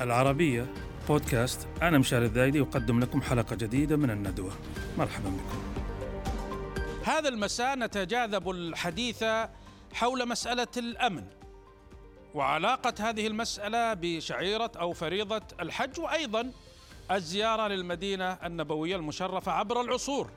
العربية 0.00 0.66
بودكاست. 1.08 1.68
أنا 1.82 1.98
مشاري 1.98 2.26
الذايدي 2.26 2.60
أقدم 2.60 3.00
لكم 3.00 3.22
حلقة 3.22 3.56
جديدة 3.56 3.96
من 3.96 4.10
الندوة. 4.10 4.52
مرحبا 4.98 5.28
بكم. 5.28 5.82
هذا 7.04 7.28
المساء 7.28 7.78
نتجاذب 7.78 8.50
الحديث 8.50 9.24
حول 9.92 10.28
مسألة 10.28 10.66
الأمن. 10.76 11.24
وعلاقة 12.34 12.94
هذه 13.00 13.26
المسألة 13.26 13.94
بشعيرة 13.94 14.72
أو 14.80 14.92
فريضة 14.92 15.42
الحج 15.60 16.00
وأيضا 16.00 16.52
الزيارة 17.10 17.68
للمدينة 17.68 18.32
النبوية 18.32 18.96
المشرفة 18.96 19.52
عبر 19.52 19.80
العصور. 19.80 20.30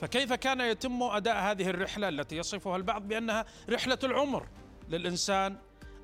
فكيف 0.00 0.32
كان 0.32 0.60
يتم 0.60 1.02
أداء 1.02 1.36
هذه 1.36 1.70
الرحلة 1.70 2.08
التي 2.08 2.36
يصفها 2.36 2.76
البعض 2.76 3.08
بأنها 3.08 3.44
رحلة 3.70 3.98
العمر 4.04 4.46
للإنسان 4.88 5.56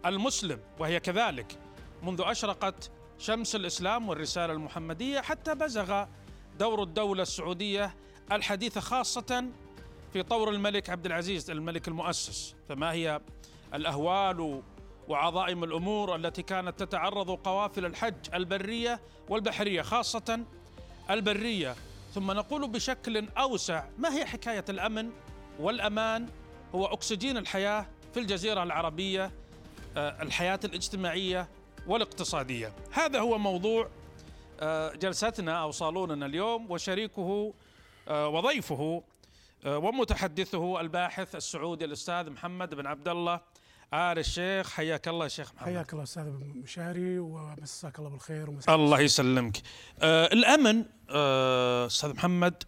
المسلم؟ 0.06 0.58
وهي 0.78 1.00
كذلك 1.00 1.58
منذ 2.02 2.23
أشرقت 2.24 2.91
شمس 3.19 3.56
الإسلام 3.56 4.09
والرسالة 4.09 4.52
المحمدية 4.52 5.20
حتى 5.20 5.55
بزغ 5.55 6.05
دور 6.59 6.83
الدولة 6.83 7.23
السعودية 7.23 7.95
الحديثة 8.33 8.80
خاصة 8.80 9.45
في 10.12 10.23
طور 10.23 10.51
الملك 10.51 10.91
عبد 10.91 11.06
العزيز 11.06 11.51
الملك 11.51 11.88
المؤسس. 11.88 12.55
فما 12.69 12.92
هي 12.92 13.20
الأهوال 13.75 14.62
وعظائم 15.09 15.65
الأمور 15.65 16.16
التي 16.16 16.42
كانت 16.42 16.83
تتعرض 16.83 17.30
قوافل 17.30 17.84
الحج 17.84 18.34
البرية 18.34 19.00
والبحرية 19.28 19.83
خاصة 19.83 20.45
البرية؟ 21.11 21.75
ثم 22.14 22.30
نقول 22.30 22.69
بشكل 22.69 23.28
أوسع 23.39 23.84
ما 23.98 24.14
هي 24.14 24.27
حكاية 24.27 24.64
الأمن 24.69 25.11
والأمان؟ 25.61 26.27
هو 26.75 26.87
أكسجين 26.87 27.37
الحياة 27.37 27.87
في 28.14 28.20
الجزيرة 28.20 28.62
العربية 28.62 29.30
آه، 29.97 30.22
الحياة 30.22 30.61
الاجتماعية 30.64 31.48
والاقتصادية. 31.86 32.72
هذا 32.92 33.20
هو 33.20 33.38
موضوع 33.38 33.88
آه، 34.61 34.92
جلستنا 34.94 35.62
أو 35.62 35.70
صالوننا 35.70 36.27
اليوم 36.27 36.70
وشريكه 36.70 37.55
آه، 38.08 38.28
وضيفه 38.28 39.02
آه، 39.64 39.78
ومتحدثه 39.78 40.80
الباحث 40.80 41.34
السعودي 41.34 41.84
الأستاذ 41.84 42.30
محمد 42.30 42.75
بن 42.75 42.86
عبد 42.86 43.08
الله 43.08 43.41
آل 43.94 44.19
الشيخ. 44.19 44.70
حياك 44.70 45.08
الله 45.08 45.28
شيخ 45.28 45.55
محمد. 45.55 45.69
حياك 45.69 45.92
الله 45.92 46.03
أستاذ 46.03 46.25
مشاري 46.55 47.19
ومساك 47.19 47.98
الله 47.98 48.10
بالخير 48.10 48.50
ومساك 48.50 48.75
الله 48.75 49.00
يسلمك. 49.00 49.56
آه 50.00 50.27
الأمن 50.27 50.84
آه 51.10 51.86
أستاذ 51.86 52.14
محمد 52.14 52.62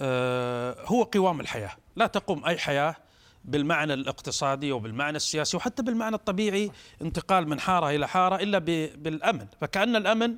آه 0.00 0.84
هو 0.84 1.02
قوام 1.02 1.40
الحياة. 1.40 1.76
لا 1.96 2.06
تقوم 2.06 2.44
أي 2.44 2.58
حياة 2.58 2.96
بالمعنى 3.44 3.94
الاقتصادي 3.94 4.72
وبالمعنى 4.72 5.16
السياسي 5.16 5.56
وحتى 5.56 5.82
بالمعنى 5.82 6.14
الطبيعي 6.16 6.70
انتقال 7.02 7.48
من 7.48 7.60
حارة 7.60 7.90
إلى 7.90 8.08
حارة 8.08 8.36
إلا 8.36 8.58
ب- 8.58 9.02
بالأمن. 9.02 9.46
فكأن 9.60 9.96
الأمن 9.96 10.34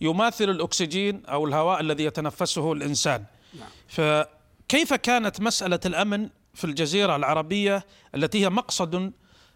يماثل 0.00 0.50
الأكسجين 0.50 1.22
أو 1.26 1.46
الهواء 1.46 1.80
الذي 1.80 2.04
يتنفسه 2.04 2.72
الإنسان. 2.72 3.24
نعم. 3.58 3.68
فكيف 3.88 4.94
كانت 4.94 5.40
مسألة 5.40 5.80
الأمن 5.86 6.28
في 6.54 6.64
الجزيرة 6.64 7.16
العربية 7.16 7.84
التي 8.14 8.44
هي 8.44 8.50
مقصد 8.50 9.12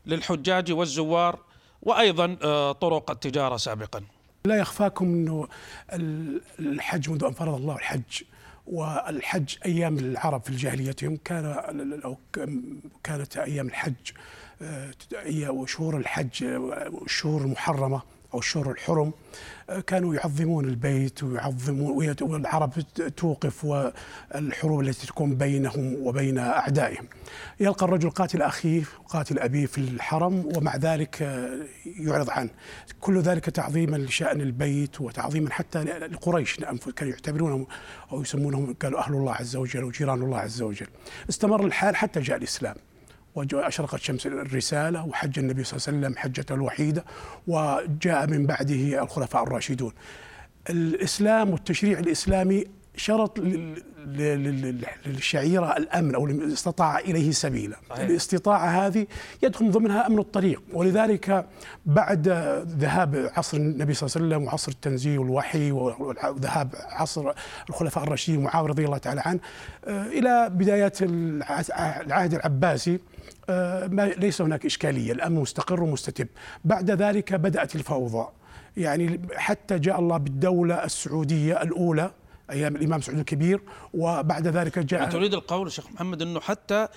للحجاج 0.07 0.73
والزوار 0.73 1.39
وأيضا 1.83 2.37
آه، 2.43 2.73
طرق 2.73 3.11
التجارة 3.11 3.57
سابقا؟ 3.57 4.03
لا 4.45 4.57
يخفاكم 4.57 5.05
إنه 5.05 5.49
ال- 5.93 6.41
الحج 6.59 7.11
منذ 7.11 7.25
أن 7.25 7.33
فرض 7.33 7.55
الله 7.55 7.75
الحج. 7.77 8.23
والحج 8.67 9.57
أيام 9.67 9.99
العرب 9.99 10.43
في 10.43 10.57
جاهليتهم 10.57 11.17
كان 11.17 11.45
كانت 13.05 13.37
أيام 13.37 13.67
الحج 13.67 13.95
آه، 14.63 14.91
أي- 15.15 15.49
وشهور 15.49 15.97
الحج 15.97 16.45
آه، 16.45 16.91
الشهور 17.05 17.47
أو 18.35 18.39
الشهور 18.39 18.71
الحرم 18.71 19.13
آه، 19.71 19.81
كانوا 19.81 20.15
يعظمون 20.15 20.65
البيت 20.65 21.23
ويعظمون 21.23 22.15
والعرب 22.23 22.73
توقف 23.17 23.65
والحروب 23.65 24.81
التي 24.81 25.07
تكون 25.07 25.35
بينهم 25.35 26.07
وبين 26.07 26.39
أعدائهم. 26.39 27.09
يلقى 27.61 27.87
الرجل 27.87 28.11
قاتل 28.11 28.43
أخيه 28.43 28.83
وقاتل 29.05 29.39
أبيه 29.39 29.67
في 29.67 29.79
الحرم 29.79 30.53
ومع 30.57 30.77
ذلك 30.77 31.23
آه، 31.23 31.67
يعرض 31.85 32.31
عنه. 32.31 32.51
كل 33.01 33.21
ذلك 33.21 33.45
تعظيما 33.45 33.97
لشأن 33.97 34.41
البيت 34.41 35.01
وتعظيما 35.01 35.51
حتى 35.51 35.85
لقريش 35.85 36.57
كانوا 36.97 37.13
يعتبرونهم 37.13 37.67
أو 38.13 38.23
يسمونهم 38.23 38.75
قالوا 38.75 39.01
أهل 39.01 39.13
الله 39.15 39.35
عز 39.35 39.57
وجل 39.57 39.85
وجيران 39.85 40.23
الله 40.23 40.39
عز 40.39 40.63
وجل. 40.63 40.87
استمر 41.29 41.65
الحال 41.67 41.97
حتى 41.97 42.21
جاء 42.21 42.37
الإسلام. 42.37 42.77
وأشرقت 43.35 44.01
شمس 44.01 44.27
الرسالة 44.27 45.07
وحج 45.07 45.39
النبي 45.39 45.65
صلى 45.65 45.77
الله 45.77 45.87
عليه 45.89 45.99
وسلم 45.99 46.19
حجته 46.19 46.55
الوحيدة 46.55 47.05
وجاء 47.47 48.27
من 48.27 48.47
بعده 48.47 49.03
الخلفاء 49.03 49.43
الراشدون. 49.43 49.93
الإسلام 50.71 51.51
والتشريع 51.51 51.99
الإسلامي 51.99 52.65
شرط 52.97 53.39
لل- 53.39 53.83
لل- 54.07 54.63
لل- 54.63 54.85
للشعيرة 55.07 55.77
الأمن 55.77 56.15
أو 56.15 56.27
استطاع 56.53 56.99
إليه 56.99 57.31
سبيلا. 57.31 57.77
صحيح. 57.91 58.05
الاستطاعة 58.05 58.87
هذه 58.87 59.07
يدخل 59.43 59.71
ضمنها 59.71 60.07
أمن 60.07 60.19
الطريق. 60.19 60.63
ولذلك 60.73 61.47
بعد 61.87 62.29
ذهاب 62.79 63.31
عصر 63.37 63.57
النبي 63.57 63.95
صلى 63.95 64.07
الله 64.07 64.17
عليه 64.17 64.27
وسلم 64.37 64.47
وعصر 64.47 64.73
التنزيل 64.73 65.19
والوحي 65.19 65.71
وذهاب 65.73 66.75
عصر 66.91 67.33
الخلفاء 67.71 68.05
الراشدين 68.05 68.41
معاوية 68.43 68.69
رضي 68.69 68.85
الله 68.85 68.99
تعالى 68.99 69.21
عنه 69.25 69.41
آه، 69.85 70.07
إلى 70.07 70.49
الع- 71.03 71.61
العهد 72.01 72.35
العباسي 72.35 72.99
آه، 73.51 73.87
ما 73.87 74.07
ليس 74.09 74.43
هناك 74.43 74.67
إشكالية. 74.67 75.13
الأمن 75.13 75.37
مستقر 75.41 75.83
ومستتب. 75.83 76.29
بعد 76.65 76.91
ذلك 76.91 77.35
بدأت 77.35 77.77
الفوضى. 77.77 78.29
يعني 78.77 79.21
حتى 79.37 79.79
جاء 79.79 80.01
الله 80.01 80.17
بالدولة 80.17 80.85
السعودية 80.85 81.63
الأولى 81.63 82.11
أيام 82.51 82.77
الإمام 82.77 83.01
سعود 83.01 83.19
الكبير 83.19 83.61
وبعد 83.95 84.49
ذلك 84.49 84.79
جاء 84.79 85.11
تريد 85.11 85.35
القول 85.35 85.73
شيخ 85.73 85.91
محمد 85.91 86.23
أنه 86.23 86.41
حتى 86.41 86.89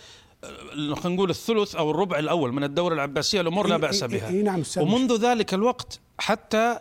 خلينا 0.71 1.15
نقول 1.15 1.29
الثلث 1.29 1.75
أو 1.75 1.91
الربع 1.91 2.19
الأول 2.19 2.53
من 2.53 2.63
الدولة 2.63 2.95
العباسية 2.95 3.41
الأمور 3.41 3.67
لا 3.67 3.77
إي- 4.07 4.11
بها؟ 4.11 4.27
إي 4.27 4.41
نعم 4.41 4.63
ومنذ 4.77 5.15
ذلك 5.15 5.53
الوقت 5.53 5.99
حتى 6.19 6.79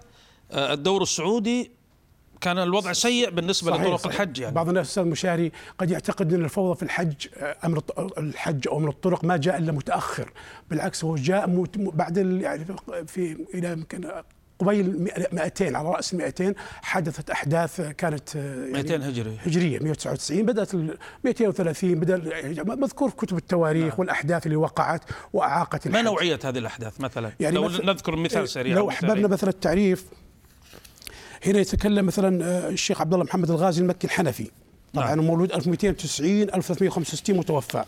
آه، 0.53 0.72
الدور 0.72 1.03
السعودي 1.03 1.71
كان 2.41 2.59
الوضع 2.59 2.93
سيء 2.93 3.31
بالنسبة 3.31 3.71
صحيح. 3.71 3.82
لطرق 3.84 3.97
صحيح. 3.97 4.15
الحج 4.21 4.38
يعني. 4.38 4.55
بعض 4.55 4.69
الناس 4.69 4.88
أستاذ 4.88 5.05
مشاري 5.05 5.53
قد 5.78 5.91
يعتقد 5.91 6.32
إن 6.32 6.44
الفوضى 6.44 6.77
في 6.77 6.82
الحج 6.82 7.27
آه، 7.37 7.56
أمر 7.65 7.82
الحج 8.19 8.69
أو 8.69 8.78
أمر 8.78 8.88
الطرق 8.88 9.25
ما 9.25 9.37
جاء 9.37 9.59
إلا 9.59 9.72
متأخر 9.72 10.32
بالعكس 10.71 11.05
هو 11.05 11.15
جاء 11.16 11.66
بعد 11.77 12.16
يعني 12.16 12.65
في 13.06 13.47
إلى 13.55 13.72
يمكن 13.72 14.11
قبيل 14.62 15.11
200 15.33 15.77
على 15.77 15.89
رأس 15.89 16.12
ال 16.15 16.19
200 16.19 16.55
حدثت 16.83 17.31
أحداث 17.31 17.81
كانت 17.81 18.37
آه، 18.37 18.41
يعني 18.67 18.73
200 18.73 18.97
هجري 19.09 19.37
هجرية 19.47 19.78
199 19.78 20.47
بدأت 20.47 20.75
ال 20.75 20.99
230 21.25 21.95
بدأ 21.95 22.17
يعني 22.39 22.62
مذكور 22.62 23.09
في 23.11 23.17
كتب 23.17 23.37
التواريخ 23.37 23.84
نعم. 23.84 23.95
والأحداث 24.00 24.47
اللي 24.47 24.56
وقعت 24.56 25.03
وأعاقت 25.33 25.89
ما. 25.89 26.03
نوعية 26.03 26.39
هذه 26.45 26.59
الأحداث 26.59 27.00
مثلا 27.00 27.33
يعني 27.41 27.55
لو 27.56 27.65
مثل- 27.65 27.87
نذكر 27.87 28.17
مثال 28.17 28.49
سريع 28.49 28.77
لو 28.77 28.89
أحببنا. 28.89 29.28
مثلا 29.28 29.50
التعريف 29.50 30.05
هنا 31.47 31.59
يتكلم 31.59 32.06
مثلا 32.06 32.44
آه، 32.44 32.69
الشيخ 32.69 33.00
عبد 33.00 33.12
الله 33.12 33.25
محمد 33.25 33.50
الغازي 33.50 33.83
المكي 33.83 34.06
الحنفي 34.06 34.50
طبعا. 34.94 35.06
نعم. 35.15 35.25
مولود 35.25 35.53
1290 35.53 36.43
1365 36.55 37.37
متوفى 37.37 37.84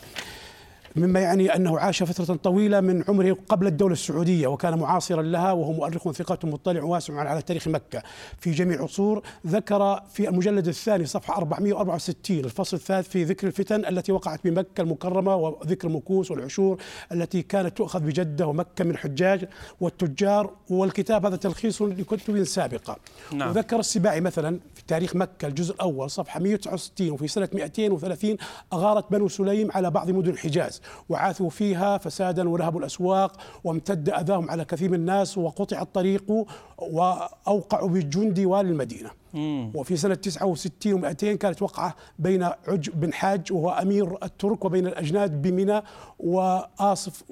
مما 0.96 1.20
يعني 1.20 1.56
أنه 1.56 1.78
عاش 1.78 2.02
فترة 2.02 2.34
طويلة 2.34 2.80
من 2.80 3.04
عمره 3.08 3.36
قبل 3.48 3.66
الدولة 3.66 3.92
السعودية 3.92 4.46
وكان 4.46 4.78
معاصرا 4.78 5.22
لها 5.22 5.52
وهو 5.52 5.72
مؤرخ 5.72 6.10
ثقه 6.10 6.38
مطلع 6.44 6.82
واسع 6.82 7.14
على 7.14 7.42
تاريخ 7.42 7.68
مكة. 7.68 8.02
في 8.38 8.50
جميع 8.50 8.76
العصور 8.76 9.22
ذكر 9.46 10.00
في 10.12 10.28
المجلد 10.28 10.68
الثاني 10.68 11.06
صفحة 11.06 11.36
464 11.36 12.38
الفصل 12.38 12.76
الثالث 12.76 13.08
في 13.08 13.24
ذكر 13.24 13.46
الفتن 13.46 13.86
التي 13.86 14.12
وقعت 14.12 14.40
بمكة 14.44 14.80
المكرمة 14.80 15.36
وذكر 15.36 15.88
المكوس 15.88 16.30
والعشور 16.30 16.80
التي 17.12 17.42
كانت 17.42 17.76
تؤخذ 17.76 18.00
بجدة 18.00 18.46
ومكة 18.46 18.84
من 18.84 18.90
الحجاج 18.90 19.48
والتجار 19.80 20.50
والكتاب 20.70 21.26
هذا 21.26 21.36
تلخيص 21.36 21.82
لكتب 21.82 22.44
سابقة. 22.44 22.96
نعم. 23.32 23.48
وذكر 23.48 23.80
السباعي 23.80 24.20
مثلا 24.20 24.60
في 24.74 24.82
تاريخ 24.86 25.16
مكة 25.16 25.46
الجزء 25.46 25.74
الأول 25.74 26.10
صفحة 26.10 26.40
169 26.40 27.10
وفي 27.10 27.28
سنة 27.28 27.48
230 27.52 28.36
أغارت 28.72 29.12
بنو 29.12 29.28
سليم 29.28 29.70
على 29.72 29.90
بعض 29.90 30.10
مدن 30.10 30.30
الحجاز. 30.30 30.80
وعاثوا 31.08 31.50
فيها 31.50 31.98
فسادا 31.98 32.48
ونهبوا 32.48 32.80
الأسواق 32.80 33.32
وامتد 33.64 34.08
أذاهم 34.08 34.50
على 34.50 34.64
كثير 34.64 34.88
من 34.88 34.94
الناس 34.94 35.38
وقطع 35.38 35.82
الطريق 35.82 36.46
وأوقعوا 36.78 37.88
بالجند 37.88 38.40
والي 38.40 38.70
المدينة. 38.70 39.10
وفي 39.74 39.96
سنة 39.96 40.14
69 40.14 41.02
و200 41.02 41.24
كانت 41.36 41.62
وقعة 41.62 41.94
بين 42.18 42.42
عج 42.42 42.90
بن 42.90 43.12
حاج 43.12 43.52
وهو 43.52 43.70
أمير 43.70 44.24
الترك 44.24 44.64
وبين 44.64 44.86
الأجناد 44.86 45.42
بمنى 45.42 45.82
وآصف 46.18 47.22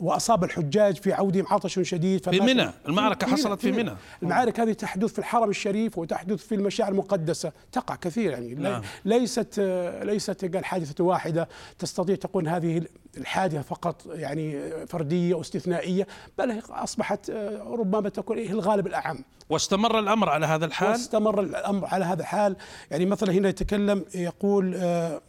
وأصاب 0.00 0.44
الحجاج 0.44 0.96
في 0.96 1.12
عودهم 1.12 1.46
عطش 1.50 1.80
شديد. 1.82 2.30
في 2.30 2.40
منى 2.40 2.70
المعركة 2.88 3.26
حصلت 3.26 3.60
في 3.60 3.72
منى. 3.72 3.92
المعارك 4.22 4.60
هذه 4.60 4.72
تحدث 4.72 5.12
في 5.12 5.18
الحرم 5.18 5.50
الشريف 5.50 5.98
وتحدث 5.98 6.46
في 6.46 6.54
المشاعر 6.54 6.92
المقدسة. 6.92 7.52
تقع 7.72 7.94
كثير 7.94 8.30
يعني. 8.30 8.54
نعم. 8.54 8.82
ليست 9.04 9.60
ليست 10.02 10.54
قال 10.54 10.64
حادثة 10.64 11.04
واحدة 11.04 11.48
تستطيع 11.78 12.14
تقول 12.14 12.48
هذه 12.48 12.82
الحادثة 13.16 13.62
فقط 13.62 14.02
يعني 14.06 14.70
فردية 14.86 15.34
واستثنائية 15.34 16.06
بل 16.38 16.62
أصبحت 16.70 17.30
ربما 17.66 18.08
تكون 18.08 18.38
الغالب 18.38 18.86
الأعم. 18.86 19.24
واستمر 19.50 19.98
الأمر 19.98 20.28
على 20.28 20.46
هذا 20.46 20.64
الحال؟ 20.64 20.90
واستمر 20.90 21.40
الأمر 21.40 21.86
على 21.86 22.04
هذا 22.04 22.22
الحال. 22.22 22.56
يعني 22.90 23.06
مثلا 23.06 23.32
هنا 23.32 23.48
يتكلم 23.48 24.04
يقول 24.14 24.74
آآ 24.74 25.20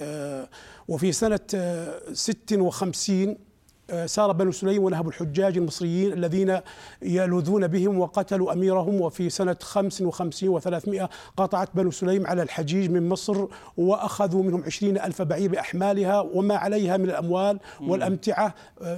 آآ 0.00 0.48
وفي 0.88 1.12
سنة 1.12 1.40
56 2.12 3.36
سار 4.06 4.32
بنو 4.32 4.52
سليم 4.52 4.82
ونهبوا 4.82 5.10
الحجاج 5.10 5.56
المصريين 5.58 6.12
الذين 6.12 6.60
يلوذون 7.02 7.66
بهم 7.66 7.98
وقتلوا 7.98 8.52
أميرهم 8.52 9.00
وفي 9.00 9.30
سنة 9.30 9.56
55 9.62 10.60
و300 10.60 11.08
قطعت 11.36 11.68
بنو 11.74 11.90
سليم 11.90 12.26
على 12.26 12.42
الحجيج 12.42 12.90
من 12.90 13.08
مصر 13.08 13.46
وأخذوا 13.76 14.42
منهم 14.42 14.64
عشرين 14.66 14.98
ألف 14.98 15.22
بعير 15.22 15.50
بأحمالها 15.50 16.20
وما 16.20 16.56
عليها 16.56 16.96
من 16.96 17.04
الأموال 17.04 17.58
والأمتعة 17.80 18.54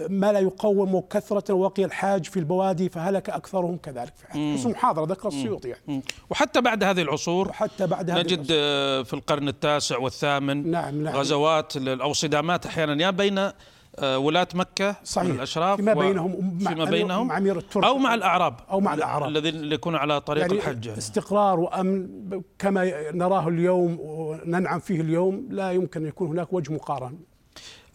ما 0.08 0.32
لا 0.32 0.38
يقوم 0.38 1.00
كثرة 1.00 1.54
وقي 1.54 1.84
الحاج 1.84 2.24
في 2.24 2.38
البوادي 2.38 2.88
فهلك 2.88 3.30
أكثرهم 3.30 3.76
كذلك. 3.76 4.12
في 4.32 4.68
محاضرة 4.68 5.04
ذكر 5.04 5.28
السيوطي 5.28 5.68
يعني. 5.68 6.02
وحتى 6.30 6.60
بعد 6.60 6.84
هذه 6.84 7.02
العصور 7.02 7.48
وحتى 7.48 7.86
بعد 7.86 8.10
هذه 8.10 8.20
نجد 8.20 8.46
العصور. 8.50 9.04
في 9.04 9.14
القرن 9.14 9.48
التاسع 9.48 9.98
والثامن 9.98 10.70
نعم 10.70 11.02
نعم. 11.02 11.16
غزوات 11.16 11.76
أو 11.76 12.12
صدامات 12.12 12.66
أحيانا 12.66 13.02
يا 13.02 13.10
بين 13.10 13.38
آه، 13.38 13.54
ولاة 14.00 14.48
مكة 14.54 14.96
صحيح. 15.04 15.28
من 15.28 15.34
الأشراف 15.34 15.76
فيما 15.76 15.94
بينهم 15.94 16.58
فيما 16.58 16.84
بينهم 16.84 17.26
مع 17.26 17.38
أمير 17.38 17.58
الترك. 17.58 17.84
أو 17.84 17.98
مع 17.98 18.14
الأعراب 18.14 18.54
أو 18.70 18.80
مع 18.80 18.94
الأعراب. 18.94 19.28
الذين 19.28 19.72
يكونوا 19.72 19.98
على 19.98 20.20
طريق 20.20 20.42
يعني 20.42 20.54
الحج 20.54 20.88
استقرار 20.88 21.60
وأمن 21.60 22.08
كما 22.58 23.10
نراه 23.10 23.48
اليوم 23.48 23.98
وننعم 24.00 24.80
فيه 24.80 25.00
اليوم 25.00 25.46
لا 25.50 25.72
يمكن 25.72 26.00
أن 26.00 26.08
يكون 26.08 26.28
هناك 26.28 26.52
وجه 26.52 26.72
مقارن. 26.72 27.18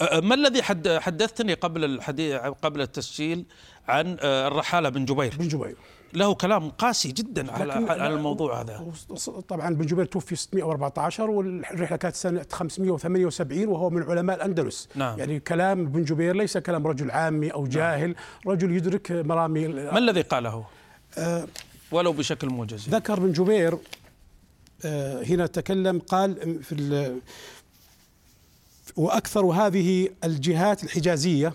آه، 0.01 0.19
ما 0.19 0.35
الذي 0.35 0.63
حدثتني 0.99 1.53
قبل 1.53 1.83
الحديث 1.83 2.35
قبل 2.35 2.81
التسجيل 2.81 3.45
عن 3.87 4.17
آه، 4.21 4.47
الرحالة 4.47 4.89
بن 4.89 5.05
جبير؟ 5.05 5.35
بن 5.39 5.47
جبير. 5.47 5.75
له 6.13 6.33
كلام 6.33 6.69
قاسي 6.69 7.11
جدا 7.11 7.51
على 7.51 7.73
على 7.73 8.13
الموضوع 8.13 8.61
هذا. 8.61 8.91
طبعا 9.47 9.75
بن 9.75 9.85
جبير 9.85 10.05
توفي 10.05 10.35
614 10.35 11.29
والرحلة 11.29 11.97
كانت 11.97 12.15
سنة 12.15 12.45
578 12.51 13.67
وهو 13.67 13.89
من 13.89 14.03
علماء 14.03 14.35
الأندلس. 14.35 14.89
نعم. 14.95 15.19
يعني 15.19 15.39
كلام 15.39 15.85
بن 15.85 16.03
جبير 16.03 16.35
ليس 16.35 16.57
كلام 16.57 16.87
رجل 16.87 17.11
عامي 17.11 17.53
أو 17.53 17.67
جاهل. 17.67 18.07
نعم. 18.07 18.17
رجل 18.47 18.71
يدرك 18.71 19.11
مرامي 19.11 19.67
ما 19.67 19.97
الذي 19.97 20.21
قاله؟ 20.21 20.65
آه 21.17 21.47
ولو 21.91 22.13
بشكل 22.13 22.47
موجز. 22.49 22.89
ذكر 22.89 23.19
بن 23.19 23.31
جبير 23.31 23.77
آه 24.85 25.23
هنا 25.23 25.45
تكلم 25.45 25.99
قال 25.99 26.63
في 26.63 27.19
وأكثر 28.95 29.45
هذه 29.45 30.09
الجهات 30.23 30.83
الحجازية 30.83 31.53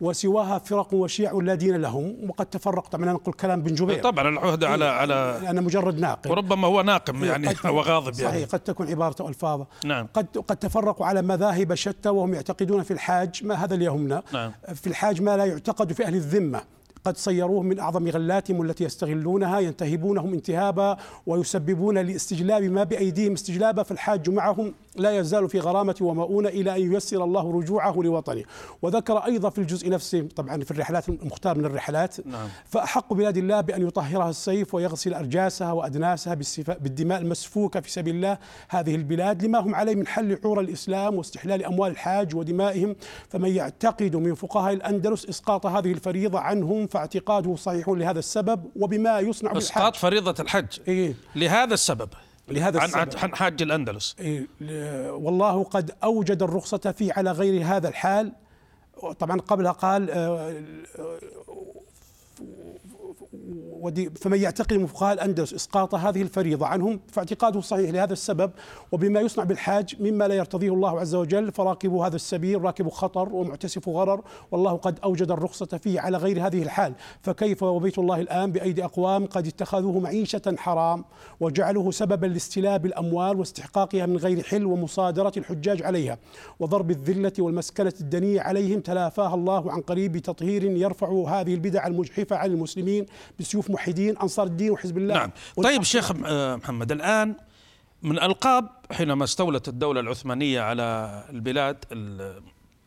وسواها 0.00 0.58
فرق 0.58 0.94
وشيع 0.94 1.32
لا 1.32 1.54
دين 1.54 1.76
لهم 1.76 2.16
وقد 2.28 2.46
تفرق 2.46 2.88
طبعا 2.88 3.12
نقول 3.12 3.34
كلام 3.34 3.62
بن 3.62 3.74
جبير. 3.74 4.02
طبعا 4.02 4.28
العهد 4.28 4.64
على 4.64 4.84
على 4.84 5.40
أنا 5.48 5.60
مجرد 5.60 5.98
ناقل 5.98 6.30
وربما 6.30 6.68
هو 6.68 6.82
ناقم 6.82 7.24
يعني 7.24 7.54
وغاضب 7.64 8.12
صحيح 8.12 8.32
يعني 8.32 8.44
قد 8.44 8.60
تكون 8.70 8.88
عبارته 8.88 9.28
ألفاظ. 9.28 9.62
نعم. 9.84 10.08
قد 10.14 10.26
قد 10.48 10.56
تفرقوا 10.56 11.06
على 11.06 11.22
مذاهب 11.22 11.74
شتى 11.74 12.08
وهم 12.08 12.34
يعتقدون 12.34 12.82
في 12.82 12.90
الحاج 12.90 13.44
ما 13.44 13.54
هذا 13.54 13.74
اللي 13.74 13.84
يهمنا 13.84 14.22
نعم. 14.32 14.52
في 14.74 14.86
الحاج 14.86 15.22
ما 15.22 15.36
لا 15.36 15.44
يعتقد 15.44 15.92
في 15.92 16.04
أهل 16.04 16.14
الذمة. 16.14 16.62
قد 17.06 17.16
صيروه 17.16 17.62
من 17.62 17.78
أعظم 17.78 18.08
غلاتهم 18.08 18.62
التي 18.62 18.84
يستغلونها 18.84 19.60
ينتهبونهم 19.60 20.32
انتهابا 20.32 20.96
ويسببون 21.26 21.98
لإستجلاب 21.98 22.62
ما 22.62 22.84
بأيديهم 22.84 23.32
استجلابا 23.32 23.82
فالحاج 23.82 24.30
معهم 24.30 24.74
لا 24.98 25.18
يزال 25.18 25.48
في 25.48 25.60
غرامة 25.60 25.96
ومؤونة 26.00 26.48
إلى 26.48 26.76
أن 26.76 26.92
ييسر 26.92 27.24
الله 27.24 27.52
رجوعه 27.52 27.94
لوطنه. 27.96 28.42
وذكر 28.82 29.18
أيضا 29.18 29.50
في 29.50 29.58
الجزء 29.58 29.90
نفسه 29.90 30.28
طبعا 30.36 30.64
في 30.64 30.70
الرحلات 30.70 31.08
المختار 31.08 31.58
من 31.58 31.64
الرحلات. 31.64 32.26
نعم. 32.26 32.48
فأحق 32.64 33.12
بلاد 33.12 33.36
الله 33.36 33.60
بأن 33.60 33.86
يطهرها 33.86 34.30
السيف 34.30 34.74
ويغسل 34.74 35.14
أرجاسها 35.14 35.72
وأدناسها 35.72 36.34
بالدماء 36.68 37.20
المسفوكة 37.20 37.80
في 37.80 37.90
سبيل 37.90 38.14
الله 38.14 38.38
هذه 38.68 38.94
البلاد 38.94 39.44
لما 39.44 39.58
هم 39.58 39.74
عليه 39.74 39.94
من 39.94 40.06
حل 40.06 40.38
عور 40.44 40.60
الإسلام 40.60 41.14
واستحلال 41.14 41.64
أموال 41.64 41.90
الحاج 41.90 42.36
ودمائهم. 42.36 42.96
فمن 43.28 43.50
يعتقد 43.50 44.16
من 44.16 44.34
فقهاء 44.34 44.72
الأندلس 44.72 45.26
إسقاط 45.26 45.66
هذه 45.66 45.92
الفريضة 45.92 46.38
عنهم 46.38 46.86
فاعتقاده 46.86 47.56
صحيح 47.56 47.88
لهذا 47.88 48.18
السبب 48.18 48.64
وبما 48.76 49.20
يصنع 49.20 49.52
بالحج 49.52 49.66
إسقاط 49.66 49.96
فريضة 49.96 50.34
الحج. 50.40 50.78
إيه؟ 50.88 51.14
لهذا 51.36 51.74
السبب. 51.74 52.08
لهذا 52.48 52.80
عن 52.80 53.08
عن 53.16 53.34
حاج 53.34 53.62
الأندلس. 53.62 54.16
إيه 54.20 54.46
والله 55.10 55.64
قد 55.64 55.90
أوجد 56.04 56.42
الرخصة 56.42 56.94
فيه 56.98 57.12
على 57.12 57.30
غير 57.30 57.64
هذا 57.64 57.88
الحال. 57.88 58.32
طبعا 59.18 59.40
قبلها 59.40 59.72
قال 59.72 60.10
آه، 60.10 60.62
فمن 64.14 64.40
يعتقد 64.40 64.72
من 64.76 64.86
فقهاء 64.86 65.14
الأندلس 65.14 65.54
إسقاط 65.54 65.94
هذه 65.94 66.22
الفريضة 66.22 66.66
عنهم 66.66 67.00
فاعتقاده 67.12 67.60
صحيح 67.60 67.90
لهذا 67.90 68.12
السبب 68.12 68.50
وبما 68.92 69.20
يصنع 69.20 69.44
بالحاج 69.44 69.94
مما 70.00 70.28
لا 70.28 70.34
يرتضيه 70.34 70.72
الله 70.72 71.00
عز 71.00 71.14
وجل 71.14 71.52
فراكبوا 71.52 72.06
هذا 72.06 72.16
السبيل 72.16 72.62
راكب 72.62 72.88
خطر 72.88 73.28
ومعتسف 73.32 73.88
غرر 73.88 74.20
والله 74.50 74.72
قد 74.72 74.98
أوجد 75.04 75.30
الرخصة 75.30 75.66
فيه 75.66 76.00
على 76.00 76.16
غير 76.16 76.46
هذه 76.46 76.62
الحال. 76.62 76.94
فكيف 77.20 77.62
وبيت 77.62 77.98
الله 77.98 78.20
الآن 78.20 78.52
بأيدي 78.52 78.84
أقوام 78.84 79.26
قد 79.26 79.46
اتخذوه 79.46 79.98
معيشة 79.98 80.54
حرام 80.58 81.04
وجعلوه 81.40 81.90
سببا 81.90 82.26
لاستلاب 82.26 82.86
الأموال 82.86 83.38
واستحقاقها 83.38 84.06
من 84.06 84.16
غير 84.16 84.42
حل 84.42 84.66
ومصادرة 84.66 85.32
الحجاج 85.36 85.82
عليها 85.82 86.18
وضرب 86.60 86.90
الذلة 86.90 87.32
والمسكنة 87.38 87.94
الدنيه 88.00 88.40
عليهم 88.40 88.80
تلافاها 88.80 89.34
الله 89.34 89.72
عن 89.72 89.80
قريب 89.80 90.12
بتطهير 90.12 90.64
يرفع 90.64 91.08
هذه 91.28 91.54
البدع 91.54 91.86
المجحفة 91.86 92.36
عن 92.36 92.50
المسلمين 92.50 93.06
بسيوف 93.40 93.70
موحدين 93.70 94.18
أنصار 94.18 94.46
الدين 94.46 94.70
وحزب 94.70 94.98
الله. 94.98 95.14
نعم. 95.14 95.30
طيب 95.62 95.82
شيخ 95.82 96.12
آه، 96.24 96.56
محمد 96.56 96.92
الآن 96.92 97.34
من 98.02 98.18
ألقاب 98.18 98.68
حينما 98.92 99.24
استولت 99.24 99.68
الدولة 99.68 100.00
العثمانية 100.00 100.60
على 100.60 101.24
البلاد 101.30 101.84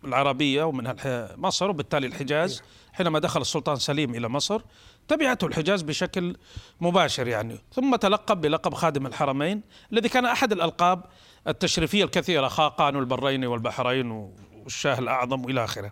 العربية 0.03 0.63
ومنها 0.63 0.95
مصر 1.37 1.69
وبالتالي 1.69 2.07
الحجاز 2.07 2.61
حينما 2.93 3.19
دخل 3.19 3.41
السلطان 3.41 3.75
سليم 3.75 4.15
إلى 4.15 4.29
مصر 4.29 4.61
تبعته 5.07 5.47
الحجاز 5.47 5.81
بشكل 5.81 6.35
مباشر 6.81 7.27
يعني. 7.27 7.59
ثم 7.73 7.95
تلقب 7.95 8.41
بلقب 8.41 8.73
خادم 8.73 9.05
الحرمين 9.05 9.61
الذي 9.93 10.09
كان 10.09 10.25
أحد 10.25 10.51
الألقاب 10.51 11.03
التشريفية 11.47 12.03
الكثيرة 12.03 12.47
خاقان 12.47 12.95
البرين 12.95 13.45
والبحرين 13.45 14.11
والشاه 14.11 14.99
الأعظم 14.99 15.45
والى 15.45 15.63
آخره. 15.63 15.91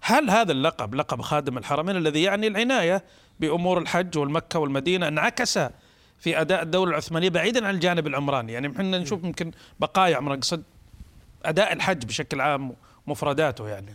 هل 0.00 0.30
هذا 0.30 0.52
اللقب 0.52 0.94
لقب 0.94 1.22
خادم 1.22 1.58
الحرمين 1.58 1.96
الذي 1.96 2.22
يعني 2.22 2.46
العناية 2.46 3.04
بأمور 3.40 3.78
الحج 3.78 4.18
والمكة 4.18 4.58
والمدينة 4.58 5.08
انعكس 5.08 5.58
في 6.18 6.40
أداء 6.40 6.62
الدولة 6.62 6.90
العثمانية 6.90 7.28
بعيدا 7.28 7.66
عن 7.66 7.74
الجانب 7.74 8.06
العمراني. 8.06 8.52
يعني 8.52 8.72
إحنا 8.72 8.98
نشوف 8.98 9.24
يمكن 9.24 9.50
بقايا 9.80 10.16
عمر 10.16 10.36
قصد 10.36 10.62
أداء 11.44 11.72
الحج 11.72 12.04
بشكل 12.04 12.40
عام 12.40 12.72
مفرداته 13.06 13.68
يعني. 13.68 13.94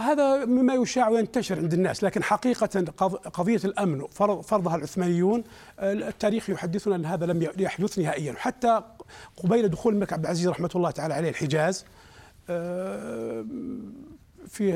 هذا 0.00 0.44
مما 0.44 0.74
يشاع 0.74 1.08
وينتشر 1.08 1.58
عند 1.58 1.72
الناس 1.72 2.04
لكن 2.04 2.22
حقيقة 2.22 2.84
قضية 3.32 3.60
الأمن 3.64 4.06
فرضها 4.42 4.76
العثمانيون 4.76 5.44
التاريخ 5.80 6.50
يحدثنا 6.50 6.96
أن 6.96 7.06
هذا 7.06 7.26
لم 7.26 7.48
يحدث 7.58 7.98
نهائيا. 7.98 8.34
حتى 8.38 8.82
قبيل 9.36 9.68
دخول 9.68 9.94
الملك 9.94 10.12
عبد 10.12 10.24
العزيز 10.24 10.48
رحمة 10.48 10.70
الله 10.74 10.90
تعالى 10.90 11.14
عليه 11.14 11.28
الحجاز 11.28 11.84
آه، 14.50 14.52
في 14.52 14.72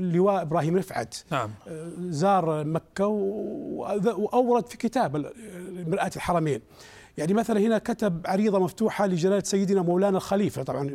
اللواء 0.00 0.42
إبراهيم 0.42 0.76
رفعت. 0.76 1.14
نعم. 1.30 1.50
زار 1.98 2.64
مكة 2.64 3.06
وأورد 3.06 4.66
في 4.66 4.76
كتاب 4.76 5.16
مرآة 5.86 6.10
الحرمين. 6.16 6.60
يعني 7.18 7.34
مثلا 7.34 7.60
هنا 7.60 7.78
كتب 7.78 8.20
عريضة 8.26 8.58
مفتوحة 8.58 9.06
لجلالة 9.06 9.42
سيدنا 9.44 9.82
مولانا 9.82 10.16
الخليفة 10.16 10.62
طبعا 10.62 10.90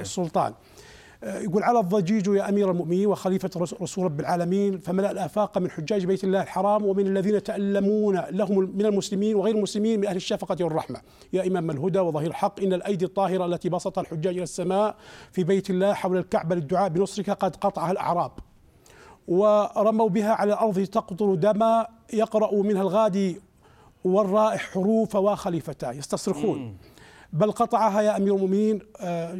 السلطان 0.00 0.54
يقول 1.22 1.62
على 1.62 1.80
الضجيج 1.80 2.26
يا 2.26 2.48
أمير 2.48 2.70
المؤمنين 2.70 3.06
وخليفة 3.06 3.50
رسول 3.56 4.04
رب 4.04 4.20
العالمين 4.20 4.78
فملأ 4.78 5.10
الآفاق 5.10 5.58
من 5.58 5.70
حجاج 5.70 6.04
بيت 6.04 6.24
الله 6.24 6.42
الحرام 6.42 6.84
ومن 6.84 7.06
الذين 7.06 7.34
يتالمون 7.34 8.22
لهم 8.30 8.58
من 8.58 8.86
المسلمين 8.86 9.36
وغير 9.36 9.54
المسلمين 9.56 10.00
من 10.00 10.06
أهل 10.06 10.16
الشفقة 10.16 10.64
والرحمة. 10.64 11.00
يا 11.32 11.46
إمام 11.46 11.70
الهدى 11.70 11.98
وظهير 11.98 12.30
الحق 12.30 12.60
إن 12.60 12.72
الأيدي 12.72 13.04
الطاهرة 13.04 13.46
التي 13.46 13.68
بسطها 13.68 14.00
الحجاج 14.00 14.34
إلى 14.34 14.42
السماء 14.42 14.96
في 15.32 15.44
بيت 15.44 15.70
الله 15.70 15.92
حول 15.92 16.16
الكعبة 16.16 16.54
للدعاء 16.54 16.88
بنصرك 16.88 17.30
قد 17.30 17.56
قطعها 17.56 17.92
الأعراب. 17.92 18.32
ورموا 19.28 20.08
بها 20.08 20.32
على 20.32 20.52
الأرض 20.52 20.80
تقطر 20.80 21.34
دما 21.34 21.86
يقرأ 22.12 22.62
منها 22.62 22.82
الغادي 22.82 23.40
والرائح 24.04 24.70
حروف 24.72 25.16
وخليفتاه. 25.16 25.92
يستصرخون 25.92 26.76
بل 27.32 27.52
قطعها 27.52 28.02
يا 28.02 28.16
أمير 28.16 28.34
المؤمنين 28.34 28.78
آه، 29.00 29.38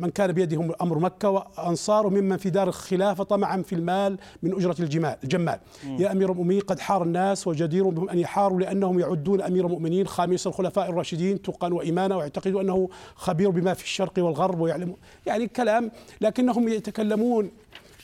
من 0.00 0.10
كان 0.10 0.32
بيدهم 0.32 0.72
أمر 0.82 0.98
مكة 0.98 1.30
وأنصاره 1.30 2.08
ممن 2.08 2.36
في 2.36 2.50
دار 2.50 2.68
الخلافة 2.68 3.24
طمعا 3.24 3.62
في 3.62 3.74
المال 3.74 4.18
من 4.42 4.52
أجرة 4.52 4.76
الجمال 4.80 5.16
الجمال. 5.24 5.58
يا 5.98 6.12
أمير 6.12 6.32
المؤمنين 6.32 6.60
قد 6.60 6.80
حار 6.80 7.02
الناس 7.02 7.46
وجدير 7.46 7.88
بهم 7.88 8.08
أن 8.08 8.18
يحاروا 8.18 8.60
لأنهم 8.60 8.98
يعدون 8.98 9.40
أمير 9.40 9.66
المؤمنين 9.66 10.06
خامس 10.06 10.46
الخلفاء 10.46 10.90
الراشدين 10.90 11.42
تقا 11.42 11.74
وإيمانا 11.74 12.16
ويعتقدوا 12.16 12.62
أنه 12.62 12.88
خبير 13.14 13.50
بما 13.50 13.74
في 13.74 13.84
الشرق 13.84 14.12
والغرب 14.18 14.60
ويعلم 14.60 14.96
يعني 15.26 15.48
كلام 15.48 15.90
لكنهم 16.20 16.68
يتكلمون. 16.68 17.50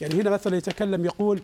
يعني 0.01 0.15
هنا 0.15 0.31
مثلا 0.31 0.57
يتكلم 0.57 1.05
يقول 1.05 1.41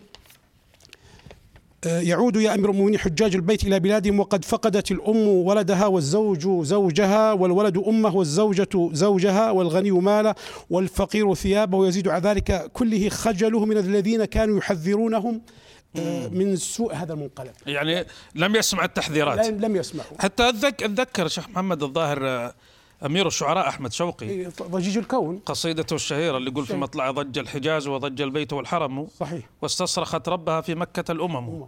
يعود 1.85 2.35
يا 2.35 2.53
أمير 2.53 2.69
المؤمنين 2.69 2.99
حجاج 2.99 3.35
البيت 3.35 3.63
إلى 3.63 3.79
بلادهم 3.79 4.19
وقد 4.19 4.45
فقدت 4.45 4.91
الأم 4.91 5.27
ولدها 5.27 5.85
والزوج 5.85 6.65
زوجها 6.65 7.33
والولد 7.33 7.77
أمه 7.77 8.15
والزوجة 8.15 8.89
زوجها 8.91 9.51
والغني 9.51 9.91
ماله 9.91 10.35
والفقير 10.69 11.33
ثيابه. 11.33 11.77
ويزيد 11.77 12.07
على 12.07 12.29
ذلك 12.29 12.71
كله 12.73 13.09
خجله 13.09 13.65
من 13.65 13.77
الذين 13.77 14.25
كانوا 14.25 14.57
يحذرونهم 14.57 15.41
آه، 15.95 16.27
من 16.27 16.55
سوء 16.55 16.93
هذا 16.93 17.13
المنقلب. 17.13 17.51
يعني 17.67 18.05
لم 18.35 18.55
يسمع 18.55 18.85
التحذيرات. 18.85 19.47
لم 19.47 19.75
يسمعوا 19.75 20.17
حتى 20.19 20.49
اتذكر 20.49 21.27
شيخ 21.27 21.49
محمد 21.49 21.83
الظاهر 21.83 22.27
آه، 22.27 22.53
أمير 23.05 23.27
الشعراء 23.27 23.67
أحمد 23.67 23.93
شوقي. 23.93 24.29
إيه، 24.29 24.49
ضجيج 24.61 24.97
الكون. 24.97 25.39
قصيدته 25.45 25.93
الشهيرة 25.93 26.37
اللي 26.37 26.51
يقول 26.51 26.65
في 26.65 26.75
مطلع 26.75 27.11
ضج 27.11 27.37
الحجاز 27.37 27.87
وضج 27.87 28.21
البيت 28.21 28.53
والحرم. 28.53 29.07
صحيح. 29.19 29.49
واستصرخت 29.61 30.29
ربها 30.29 30.61
في 30.61 30.75
مكة 30.75 31.11
الأمم. 31.11 31.67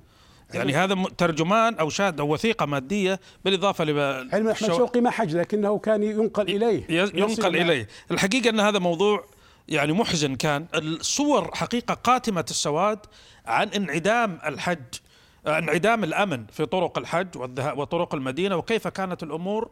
يعني 0.54 0.74
هذا 0.74 1.04
ترجمان 1.18 1.76
أو 1.76 1.90
شاهد 1.90 2.20
أو 2.20 2.34
وثيقة 2.34 2.66
مادية 2.66 3.20
بالإضافة 3.46 3.84
ل 3.84 4.00
علم 4.34 4.48
أحمد 4.48 4.68
شوقي 4.68 5.02
ما 5.02 5.10
حج 5.10 5.36
لكنه 5.36 5.78
كان 5.80 6.04
ينقل 6.04 6.50
إليه. 6.50 6.84
ينقل 6.90 7.56
إليه. 7.56 7.88
الحقيقة 8.12 8.50
أن 8.50 8.60
هذا 8.60 8.80
موضوع 8.80 9.26
يعني 9.68 9.94
محزن. 9.94 10.36
كان 10.36 10.66
الصور 10.76 11.56
حقيقة 11.56 11.94
قاتمة 11.94 12.46
السواد 12.50 13.00
عن 13.46 13.68
انعدام 13.68 14.40
الحج 14.46 14.84
انعدام 15.48 16.04
الأمن 16.04 16.46
في 16.46 16.66
طرق 16.66 16.98
الحج 16.98 17.28
وطرق 17.76 18.16
المدينة 18.16 18.56
وكيف 18.56 18.88
كانت 18.88 19.24
الأمور 19.24 19.64
آه، 19.64 19.70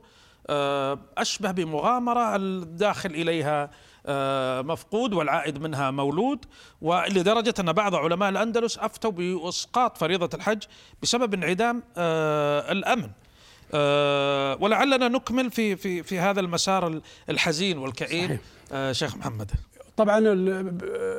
أشبه 1.18 1.52
بمغامرة 1.52 2.36
الداخل 2.36 3.10
إليها 3.10 3.70
آه، 4.06 4.62
مفقود 4.62 5.14
والعائد 5.14 5.62
منها 5.62 5.92
مولود 5.92 6.46
ولدرجة 6.82 7.54
أن 7.60 7.74
بعض 7.74 7.96
علماء 7.96 8.30
الأندلس 8.30 8.78
أفتوا 8.78 9.12
بإسقاط 9.12 9.98
فريضة 9.98 10.30
الحج 10.34 10.64
بسبب 11.02 11.34
انعدام 11.34 11.84
آه، 11.98 12.72
الأمن. 12.72 13.10
ولعلنا 14.62 15.08
نكمل 15.08 15.52
في 15.52 15.76
في 15.76 16.04
في 16.04 16.20
هذا 16.20 16.40
المسار 16.40 17.02
الحزين 17.30 17.78
والكئيب. 17.78 18.40
شيخ 18.92 19.16
محمد. 19.16 19.52
طبعا 19.98 20.18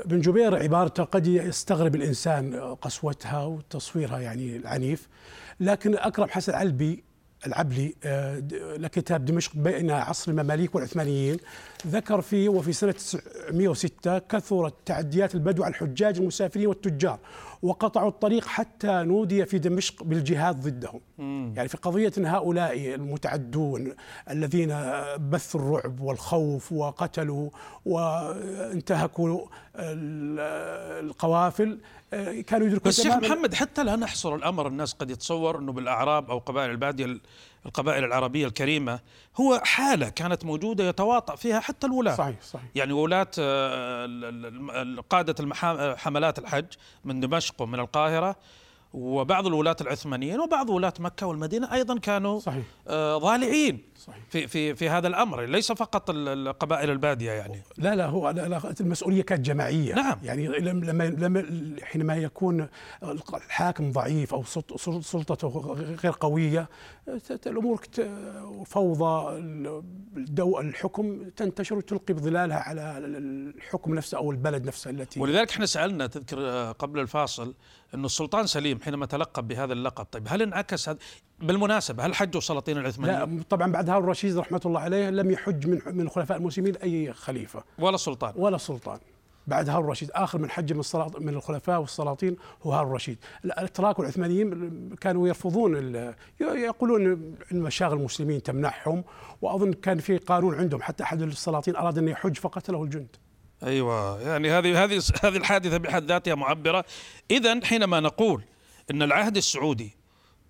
ابن 0.04 0.20
جبير 0.20 0.56
عبارته 0.56 1.04
قد 1.04 1.26
يستغرب 1.26 1.94
الإنسان 1.94 2.74
قسوتها 2.74 3.44
وتصويرها 3.44 4.18
يعني 4.18 4.56
العنيف 4.56 5.08
لكن 5.60 5.96
اكرم 5.96 6.28
حسن 6.28 6.54
علبي 6.54 7.04
العبلي 7.46 7.94
آه، 8.04 8.42
لكتاب 8.76 9.24
دمشق 9.24 9.52
بين 9.56 9.90
عصر 9.90 10.30
المماليك 10.30 10.74
والعثمانيين. 10.74 11.36
ذكر 11.86 12.20
فيه 12.20 12.48
وفي 12.48 12.72
سنة 12.72 12.92
906 12.92 14.18
كثرت 14.18 14.74
تعديات 14.86 15.34
البدو 15.34 15.64
على 15.64 15.70
الحجاج 15.70 16.18
المسافرين 16.18 16.66
والتجار 16.66 17.18
وقطعوا 17.62 18.08
الطريق 18.08 18.46
حتى 18.46 19.02
نودي 19.02 19.46
في 19.46 19.58
دمشق 19.58 20.02
بالجهاد 20.02 20.60
ضدهم 20.60 21.00
مم. 21.18 21.52
يعني 21.56 21.68
في 21.68 21.76
قضية 21.76 22.12
هؤلاء 22.18 22.94
المتعدون 22.94 23.92
الذين 24.30 24.68
بثوا 25.30 25.60
الرعب 25.60 26.00
والخوف 26.00 26.72
وقتلوا 26.72 27.50
وانتهكوا 27.84 29.46
القوافل 31.00 31.78
كانوا 32.46 32.66
يدركون 32.66 32.88
بس 32.88 33.00
شيخ 33.00 33.14
محمد 33.14 33.54
حتى 33.54 33.84
لا 33.84 33.96
نحصر 33.96 34.34
الأمر 34.34 34.66
الناس 34.66 34.92
قد 34.92 35.10
يتصور 35.10 35.58
إنه 35.58 35.72
بالأعراب 35.72 36.30
أو 36.30 36.38
قبائل 36.38 36.70
البادية 36.70 37.18
القبائل 37.66 38.04
العربية 38.04 38.46
الكريمة 38.46 39.00
هو 39.40 39.60
حالة 39.64 40.08
كانت 40.08 40.44
موجودة 40.44 40.84
يتواطأ 40.84 41.36
فيها 41.36 41.60
حتى 41.60 41.86
الولاة. 41.86 42.14
صحيح 42.14 42.42
صحيح. 42.42 42.66
يعني 42.74 42.92
ولاة 42.92 43.30
آه، 43.38 44.96
قادة 45.10 45.34
حملات 45.96 46.38
الحج 46.38 46.66
من 47.04 47.20
دمشق 47.20 47.62
ومن 47.62 47.80
القاهرة 47.80 48.36
وبعض 48.94 49.46
الولاة 49.46 49.76
العثمانيين 49.80 50.40
وبعض 50.40 50.70
ولاة 50.70 50.92
مكة 50.98 51.26
والمدينة 51.26 51.72
أيضا 51.72 51.98
كانوا 51.98 52.38
صحيح. 52.40 52.64
آه 52.88 53.18
ضالعين 53.18 53.82
صحيح. 53.96 54.18
في 54.30 54.46
في 54.46 54.74
في 54.74 54.88
هذا 54.88 55.08
الأمر 55.08 55.42
ليس 55.42 55.72
فقط 55.72 56.10
القبائل 56.10 56.90
البادية 56.90 57.30
يعني 57.32 57.62
لا 57.78 57.94
لا 57.94 58.06
هو 58.06 58.30
لا 58.30 58.48
لا 58.48 58.74
المسؤولية 58.80 59.22
كانت 59.22 59.46
جماعية 59.46 59.94
نعم 59.94 60.18
يعني 60.22 60.46
لما 60.46 61.04
لما 61.04 61.44
حينما 61.82 62.16
يكون 62.16 62.68
الحاكم 63.34 63.92
ضعيف 63.92 64.34
أو 64.34 64.44
سلطته 65.00 65.76
غير 66.04 66.12
قوية 66.20 66.68
الأمور 67.46 67.80
فوضى 68.66 69.38
الحكم 70.38 71.28
تنتشر 71.36 71.76
وتلقي 71.76 72.14
بظلالها 72.14 72.56
على 72.56 72.98
الحكم 72.98 73.94
نفسه 73.94 74.18
أو 74.18 74.30
البلد 74.30 74.66
نفسه 74.66 74.90
التي 74.90 75.20
ولذلك 75.20 75.50
إحنا 75.50 75.66
سألنا 75.66 76.06
تذكر 76.06 76.38
آه، 76.40 76.72
قبل 76.72 77.00
الفاصل 77.00 77.54
أنه 77.94 78.06
السلطان 78.06 78.46
سليم 78.46 78.80
حينما 78.80 79.06
تلقب 79.06 79.48
بهذا 79.48 79.72
اللقب 79.72 80.04
طيب 80.04 80.26
هل 80.28 80.42
انعكس 80.42 80.88
هذا 80.88 80.98
بالمناسبة 81.38 82.06
هل 82.06 82.14
حجوا 82.14 82.38
السلاطين 82.38 82.78
العثمانيين؟ 82.78 83.36
لا 83.36 83.42
طبعا 83.50 83.72
بعد 83.72 83.90
هارون 83.90 84.04
الرشيد 84.04 84.38
رحمة 84.38 84.60
الله 84.66 84.80
عليه 84.80 85.10
لم 85.10 85.30
يحج 85.30 85.66
من 85.66 85.80
من 85.86 86.08
خلفاء 86.08 86.38
المسلمين 86.38 86.76
أي 86.76 87.12
خليفة. 87.12 87.64
ولا 87.78 87.96
سلطان. 87.96 88.32
ولا 88.36 88.58
سلطان. 88.58 88.98
بعد 89.46 89.68
هارون 89.68 89.84
الرشيد 89.84 90.10
آخر 90.14 90.38
من 90.38 90.50
حج 90.50 90.72
من 90.72 90.82
من 91.18 91.34
الخلفاء 91.34 91.80
والسلاطين 91.80 92.36
هو 92.62 92.72
هارون 92.72 92.90
الرشيد 92.90 93.18
الاتراك 93.44 93.98
والعثمانيين 93.98 94.90
كانوا 95.00 95.28
يرفضون 95.28 95.94
يقولون 96.40 97.06
إن 97.52 97.60
مشاغل 97.60 97.96
المسلمين 97.96 98.42
تمنعهم 98.42 99.04
وأظن 99.42 99.72
كان 99.72 99.98
في 99.98 100.16
قانون 100.16 100.54
عندهم. 100.54 100.82
حتى 100.82 101.02
أحد 101.02 101.22
السلاطين 101.22 101.76
أراد 101.76 101.98
أن 101.98 102.08
يحج 102.08 102.36
فقتله 102.36 102.82
الجند. 102.82 103.16
أيوه. 103.62 104.20
يعني 104.20 104.50
هذه 104.50 104.84
هذه 104.84 105.02
هذه 105.22 105.36
الحادثة 105.36 105.76
بحد 105.76 106.04
ذاتها 106.04 106.34
معبرة. 106.34 106.84
اذا 107.30 107.64
حينما 107.64 108.00
نقول 108.00 108.42
إن 108.90 109.02
العهد 109.02 109.36
السعودي 109.36 109.96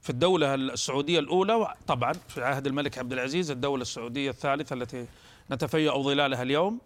في 0.04 0.10
الدولة 0.10 0.54
السعودية 0.54 1.18
الأولى 1.18 1.74
طبعا 1.86 2.12
في 2.12 2.44
عهد 2.44 2.66
الملك 2.66 2.98
عبد 2.98 3.12
العزيز 3.12 3.50
الدولة 3.50 3.82
السعودية 3.82 4.30
الثالثة 4.30 4.74
التي 4.74 5.06
نتفيأ 5.50 6.02
ظلالها 6.02 6.42
اليوم 6.42 6.78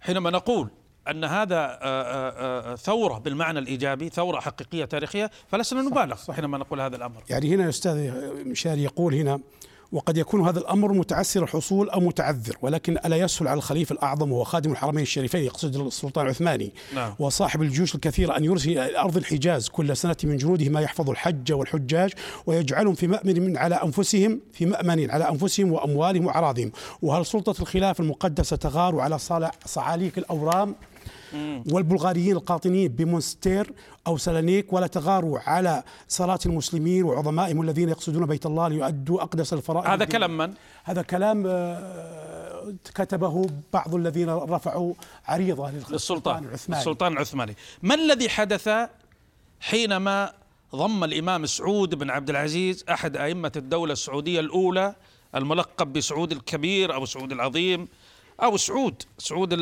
حينما 0.00 0.30
نقول 0.30 0.68
أن 1.10 1.24
هذا 1.24 1.56
آه، 1.56 1.78
آه، 1.82 2.72
آه، 2.72 2.76
ثورة 2.76 3.18
بالمعنى 3.18 3.58
الإيجابي 3.58 4.08
ثورة 4.08 4.40
حقيقية 4.40 4.84
تاريخية 4.84 5.30
فلسنا 5.48 5.82
نبالغ 5.82 6.32
حينما 6.32 6.58
نقول 6.58 6.80
هذا 6.80 6.96
الأمر. 6.96 7.22
يعني 7.30 7.54
هنا 7.54 7.68
أستاذ 7.68 8.12
مشاري 8.44 8.82
يقول 8.82 9.14
هنا 9.14 9.40
وقد 9.92 10.16
يكون 10.16 10.46
هذا 10.46 10.58
الأمر 10.58 10.92
متعسر 10.92 11.42
الحصول 11.42 11.90
أو 11.90 12.00
متعذر 12.00 12.56
ولكن 12.62 12.98
ألا 13.04 13.16
يسهل 13.16 13.48
على 13.48 13.58
الخليفة 13.58 13.92
الأعظم 13.92 14.32
وهو 14.32 14.44
خادم 14.44 14.72
الحرمين 14.72 15.02
الشريفين 15.02 15.44
يقصد 15.44 15.76
السلطان 15.76 16.24
العثماني 16.24 16.72
نعم. 16.94 17.14
وصاحب 17.18 17.62
الجيوش 17.62 17.94
الكثيره 17.94 18.36
أن 18.36 18.44
يرسل 18.44 18.70
إلى 18.70 18.98
أرض 18.98 19.16
الحجاز 19.16 19.68
كل 19.68 19.96
سنة 19.96 20.16
من 20.24 20.36
جنوده 20.36 20.68
ما 20.68 20.80
يحفظ 20.80 21.10
الحج 21.10 21.52
والحجاج 21.52 22.12
ويجعلهم 22.46 22.94
في 22.94 23.06
مأمن 23.06 23.40
من 23.40 23.56
على 23.56 23.74
أنفسهم 23.74 24.40
في 24.52 24.66
مأمن 24.66 25.10
على 25.10 25.28
أنفسهم 25.28 25.72
وأموالهم 25.72 26.26
وأعراضهم 26.26 26.72
وهل 27.02 27.26
سلطة 27.26 27.62
الخلافة 27.62 28.02
المقدسة 28.02 28.56
تغار 28.56 29.00
على 29.00 29.18
صعاليك 29.66 30.18
الأورام 30.18 30.74
والبلغاريين 31.72 32.36
القاطنين 32.36 32.88
بمونستير 32.88 33.72
أو 34.06 34.16
سلانيك 34.16 34.72
ولا 34.72 34.86
تغاروا 34.86 35.38
على 35.38 35.82
صلاة 36.08 36.38
المسلمين 36.46 37.04
وعظمائهم 37.04 37.62
الذين 37.62 37.88
يقصدون 37.88 38.26
بيت 38.26 38.46
الله 38.46 38.68
ليؤدوا 38.68 39.22
أقدس 39.22 39.52
الفرائض. 39.52 39.86
هذا 39.86 40.04
كلام 40.04 40.36
من؟ 40.36 40.54
هذا 40.84 41.02
كلام 41.02 41.44
آه، 41.46 42.74
كتبه 42.94 43.46
بعض 43.72 43.94
الذين 43.94 44.28
رفعوا 44.28 44.94
عريضة 45.26 45.70
للسلطان. 45.70 46.44
العثماني. 46.44 46.80
السلطان 46.80 47.12
العثماني. 47.12 47.54
ما 47.82 47.94
الذي 47.94 48.28
حدث 48.28 48.70
حينما 49.60 50.32
ضم 50.74 51.04
الإمام 51.04 51.46
سعود 51.46 51.94
بن 51.94 52.10
عبد 52.10 52.30
العزيز 52.30 52.84
أحد 52.90 53.16
أئمة 53.16 53.52
الدولة 53.56 53.92
السعودية 53.92 54.40
الأولى 54.40 54.94
الملقب 55.34 55.92
بسعود 55.92 56.32
الكبير 56.32 56.94
أو 56.94 57.06
سعود 57.06 57.32
العظيم 57.32 57.88
أو 58.42 58.56
سعود 58.56 59.02
سعود 59.18 59.52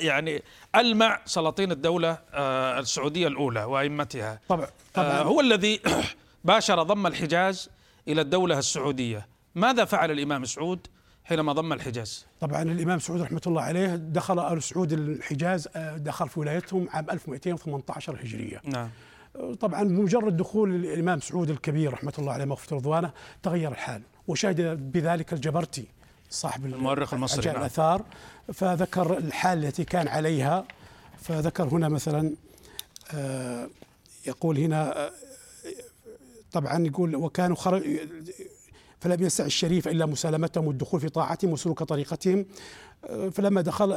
يعني 0.00 0.42
ألمع 0.76 1.20
سلاطين 1.24 1.72
الدولة 1.72 2.18
آه، 2.34 2.78
السعودية 2.78 3.28
الأولى 3.28 3.64
وأئمتها. 3.64 4.40
طبعا, 4.48 4.66
طبعا 4.94 5.06
آه، 5.06 5.22
هو 5.22 5.40
الذي 5.40 5.80
باشر 6.44 6.82
ضم 6.82 7.06
الحجاز 7.06 7.70
إلى 8.08 8.20
الدولة 8.20 8.58
السعودية. 8.58 9.26
ماذا 9.54 9.84
فعل 9.84 10.10
الإمام 10.10 10.44
سعود 10.44 10.86
حينما 11.24 11.52
ضم 11.52 11.72
الحجاز؟ 11.72 12.26
طبعا 12.40 12.62
الإمام 12.62 12.98
سعود 12.98 13.20
رحمة 13.20 13.40
الله 13.46 13.62
عليه 13.62 13.94
دخل 13.94 14.38
آل 14.52 14.62
سعود 14.62 14.92
الحجاز 14.92 15.68
آه، 15.76 15.96
دخل 15.96 16.28
في 16.28 16.40
ولايتهم 16.40 16.88
عام 16.90 17.10
1218 17.10 18.16
هجرية. 18.22 18.60
نعم. 18.64 18.88
طبعا 19.60 19.82
بمجرد 19.82 20.36
دخول 20.36 20.74
الإمام 20.74 21.20
سعود 21.20 21.50
الكبير 21.50 21.92
رحمة 21.92 22.12
الله 22.18 22.32
عليه 22.32 22.44
مغفرة 22.44 22.76
رضوانه 22.76 23.10
تغير 23.42 23.72
الحال. 23.72 24.02
وشهد 24.28 24.92
بذلك 24.92 25.32
الجبرتي. 25.32 25.86
صاحب 26.34 26.66
المؤرخ 26.66 27.14
المصري 27.14 27.46
نعم. 27.46 27.56
الآثار. 27.56 28.02
فذكر 28.52 29.18
الحال 29.18 29.64
التي 29.64 29.84
كان 29.84 30.08
عليها. 30.08 30.64
فذكر 31.22 31.64
هنا 31.64 31.88
مثلا 31.88 32.34
آه، 33.14 33.68
يقول 34.26 34.58
هنا 34.58 35.06
آه، 35.06 35.10
طبعا 36.52 36.86
يقول 36.86 37.16
وكانوا 37.16 37.56
خرج 37.56 37.82
فلم 39.00 39.22
يسع 39.22 39.44
الشريف 39.44 39.88
إلا 39.88 40.06
مسالمتهم 40.06 40.66
والدخول 40.66 41.00
في 41.00 41.08
طاعتهم 41.08 41.52
وسلوك 41.52 41.82
طريقتهم. 41.82 42.46
آه، 43.04 43.28
فلما 43.28 43.60
دخل 43.60 43.92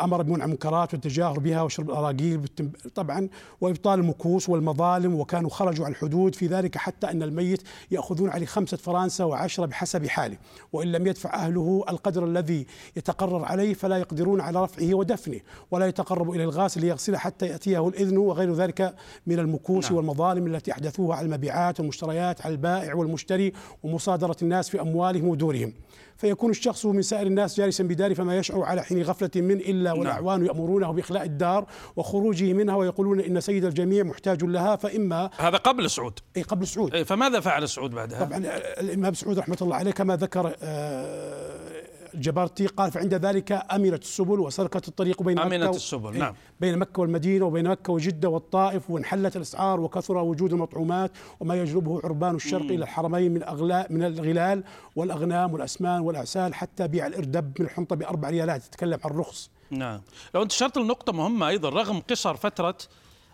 أمر 0.00 0.22
بمنع 0.22 0.44
المنكرات 0.44 0.94
والتجاهر 0.94 1.38
بها 1.38 1.62
وشرب 1.62 1.90
الاراجيل 1.90 2.48
طبعا 2.94 3.28
وإبطال 3.60 4.00
المكوس 4.00 4.48
والمظالم 4.48 5.14
وكانوا 5.14 5.50
خرجوا 5.50 5.86
عن 5.86 5.92
الحدود 5.92 6.34
في 6.34 6.46
ذلك 6.46 6.78
حتى 6.78 7.10
أن 7.10 7.22
الميت 7.22 7.62
يأخذون 7.90 8.30
عليه 8.30 8.46
خمسة 8.46 8.76
فرنسا 8.76 9.24
وعشرة 9.24 9.66
بحسب 9.66 10.06
حاله 10.06 10.36
وإن 10.72 10.92
لم 10.92 11.06
يدفع 11.06 11.34
أهله 11.34 11.84
القدر 11.88 12.24
الذي 12.24 12.66
يتقرر 12.96 13.44
عليه 13.44 13.74
فلا 13.74 13.96
يقدرون 13.96 14.40
على 14.40 14.62
رفعه 14.62 14.94
ودفنه 14.94 15.40
ولا 15.70 15.86
يتقرب 15.86 16.30
إلى 16.30 16.44
الغاسل 16.44 16.80
ليغسله 16.80 17.18
حتى 17.18 17.46
يأتيه 17.46 17.88
الإذن 17.88 18.16
وغير 18.16 18.54
ذلك 18.54 18.94
من 19.26 19.38
المكوس 19.38 19.84
نعم. 19.84 19.94
والمظالم 19.94 20.46
التي 20.46 20.72
أحدثوها 20.72 21.16
على 21.16 21.26
المبيعات 21.26 21.80
والمشتريات 21.80 22.46
على 22.46 22.52
البائع 22.52 22.94
والمشتري 22.94 23.52
ومصادرة 23.82 24.36
الناس 24.42 24.68
في 24.68 24.80
أموالهم 24.80 25.28
ودورهم 25.28 25.72
فيكون 26.16 26.50
الشخص 26.50 26.86
من 26.86 27.02
سائر 27.02 27.26
الناس 27.26 27.56
جالسا 27.56 27.84
بداره 27.84 28.14
فما 28.14 28.36
يشعر 28.36 28.62
على 28.62 28.82
حين 28.82 29.02
غفلة 29.02 29.30
منه 29.36 29.56
إلا 29.56 29.83
والأعوان 29.92 30.46
يأمرونه 30.46 30.90
بإخلاء 30.90 31.24
الدار 31.24 31.66
وخروجه 31.96 32.52
منها 32.52 32.76
ويقولون 32.76 33.20
إن 33.20 33.40
سيد 33.40 33.64
الجميع 33.64 34.04
محتاج 34.04 34.44
لها 34.44 34.76
فإما 34.76 35.30
هذا 35.38 35.56
قبل 35.56 35.90
سعود. 35.90 36.18
إي 36.36 36.42
قبل 36.42 36.66
سعود. 36.66 36.94
إيه، 36.94 37.02
فماذا 37.02 37.40
فعل 37.40 37.68
سعود 37.68 37.90
بعدها 37.90 38.24
طبعا 38.24 38.38
الإمام 38.80 39.14
سعود 39.14 39.38
رحمة 39.38 39.58
الله 39.62 39.76
عليه 39.76 39.90
كما 39.90 40.16
ذكر 40.16 40.54
آه، 40.62 41.84
الجبرتي 42.14 42.66
قال 42.66 42.90
فعند 42.90 43.14
ذلك 43.14 43.52
أمنت 43.72 44.02
السبل 44.02 44.40
وسلكت 44.40 44.88
الطريق 44.88 45.22
بين 45.22 45.38
أمنت 45.38 45.64
مكة 45.64 45.76
السبل، 45.76 46.18
نعم. 46.18 46.34
بين 46.60 46.78
مكة 46.78 47.00
والمدينة 47.02 47.44
وبين 47.44 47.68
مكة 47.68 47.92
وجدة 47.92 48.28
والطائف 48.28 48.90
وانحلت 48.90 49.36
الأسعار 49.36 49.80
وكثر 49.80 50.16
وجود 50.16 50.52
المطعومات 50.52 51.10
وما 51.40 51.54
يجلبه 51.54 52.00
عربان 52.04 52.34
الشرق 52.34 52.64
إلى 52.64 52.82
الحرمين 52.82 53.34
من 53.34 53.42
اغلال 53.42 53.86
من 53.90 54.02
الغلال 54.02 54.64
والأغنام 54.96 55.52
والأسمان 55.52 56.00
والاعسال 56.00 56.54
حتى 56.54 56.88
بيع 56.88 57.06
الإردب 57.06 57.52
من 57.60 57.66
الحنطة 57.66 57.96
بأربع 57.96 58.30
ريالات. 58.30 58.62
تتكلم 58.62 58.98
عن 59.04 59.10
الرخص 59.10 59.50
نعم. 59.78 60.00
لو 60.34 60.42
انت 60.42 60.52
شرط 60.52 60.78
النقطة 60.78 61.12
مهمة 61.12 61.48
أيضا 61.48 61.68
رغم 61.68 62.00
قصر 62.00 62.36
فترة 62.36 62.78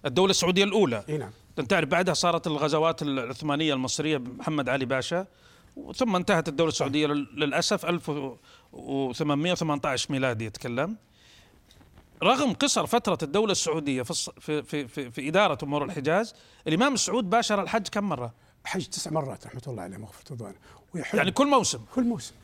الدولة 0.07 0.31
السعودية 0.31 0.65
الأولى. 0.65 1.05
إي 1.09 1.19
نعم. 1.19 1.31
أنت 1.59 1.71
تعرف 1.71 1.89
بعدها 1.89 2.15
صارت 2.15 2.47
الغزوات 2.47 3.03
العثمانية 3.03 3.75
المصرية 3.75 4.17
بمحمد 4.17 4.69
علي 4.69 4.85
باشا 4.85 5.27
ثم 5.97 6.17
انتهت 6.17 6.49
الدولة 6.49 6.69
السعودية 6.71 7.07
لل- 7.07 7.29
للأسف 7.37 7.87
1818 7.87 10.13
ميلادي 10.13 10.45
يتكلم 10.45 10.97
رغم 12.23 12.53
قصر 12.53 12.87
فترة 12.87 13.19
الدولة 13.23 13.53
السعودية 13.53 14.03
في 14.03 14.31
في 14.41 14.63
في 14.89 15.11
في, 15.11 15.29
إدارة 15.29 15.59
أمور 15.63 15.85
الحجاز 15.85 16.35
الإمام 16.69 16.95
السعود 16.95 17.31
باشر 17.31 17.63
الحج 17.63 17.89
كم 17.89 18.05
مرة؟ 18.05 18.33
حج 18.65 18.85
تسع 18.87 19.11
مرات 19.11 19.47
رحمة 19.47 19.63
الله 19.67 19.83
عليه 19.83 19.97
مغفرة 19.97 20.55
ويحج 20.95 21.19
يعني 21.19 21.31
كل 21.31 21.47
موسم. 21.47 21.81
كل 21.95 22.03
موسم. 22.05 22.35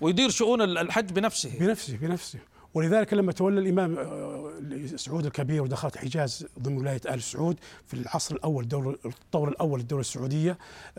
ويدير 0.00 0.30
شؤون 0.30 0.62
ال- 0.62 0.78
الحج 0.78 1.12
بنفسه. 1.12 1.58
بنفسه 1.58 1.96
بنفسه. 1.96 2.38
ولذلك 2.74 3.14
لما 3.14 3.32
تولى 3.32 3.60
الإمام 3.60 3.98
آه، 3.98 4.52
سعود 4.96 5.26
الكبير 5.26 5.62
ودخلت 5.62 5.94
الحجاز 5.94 6.46
ضمن 6.58 6.78
ولاية 6.78 7.00
آل 7.08 7.22
سعود 7.22 7.56
في 7.86 7.94
العصر 7.94 8.34
الأول 8.34 8.62
الدور 8.64 8.98
الطور 9.06 9.48
الأول 9.48 9.80
للدولة 9.80 10.00
السعودية 10.00 10.58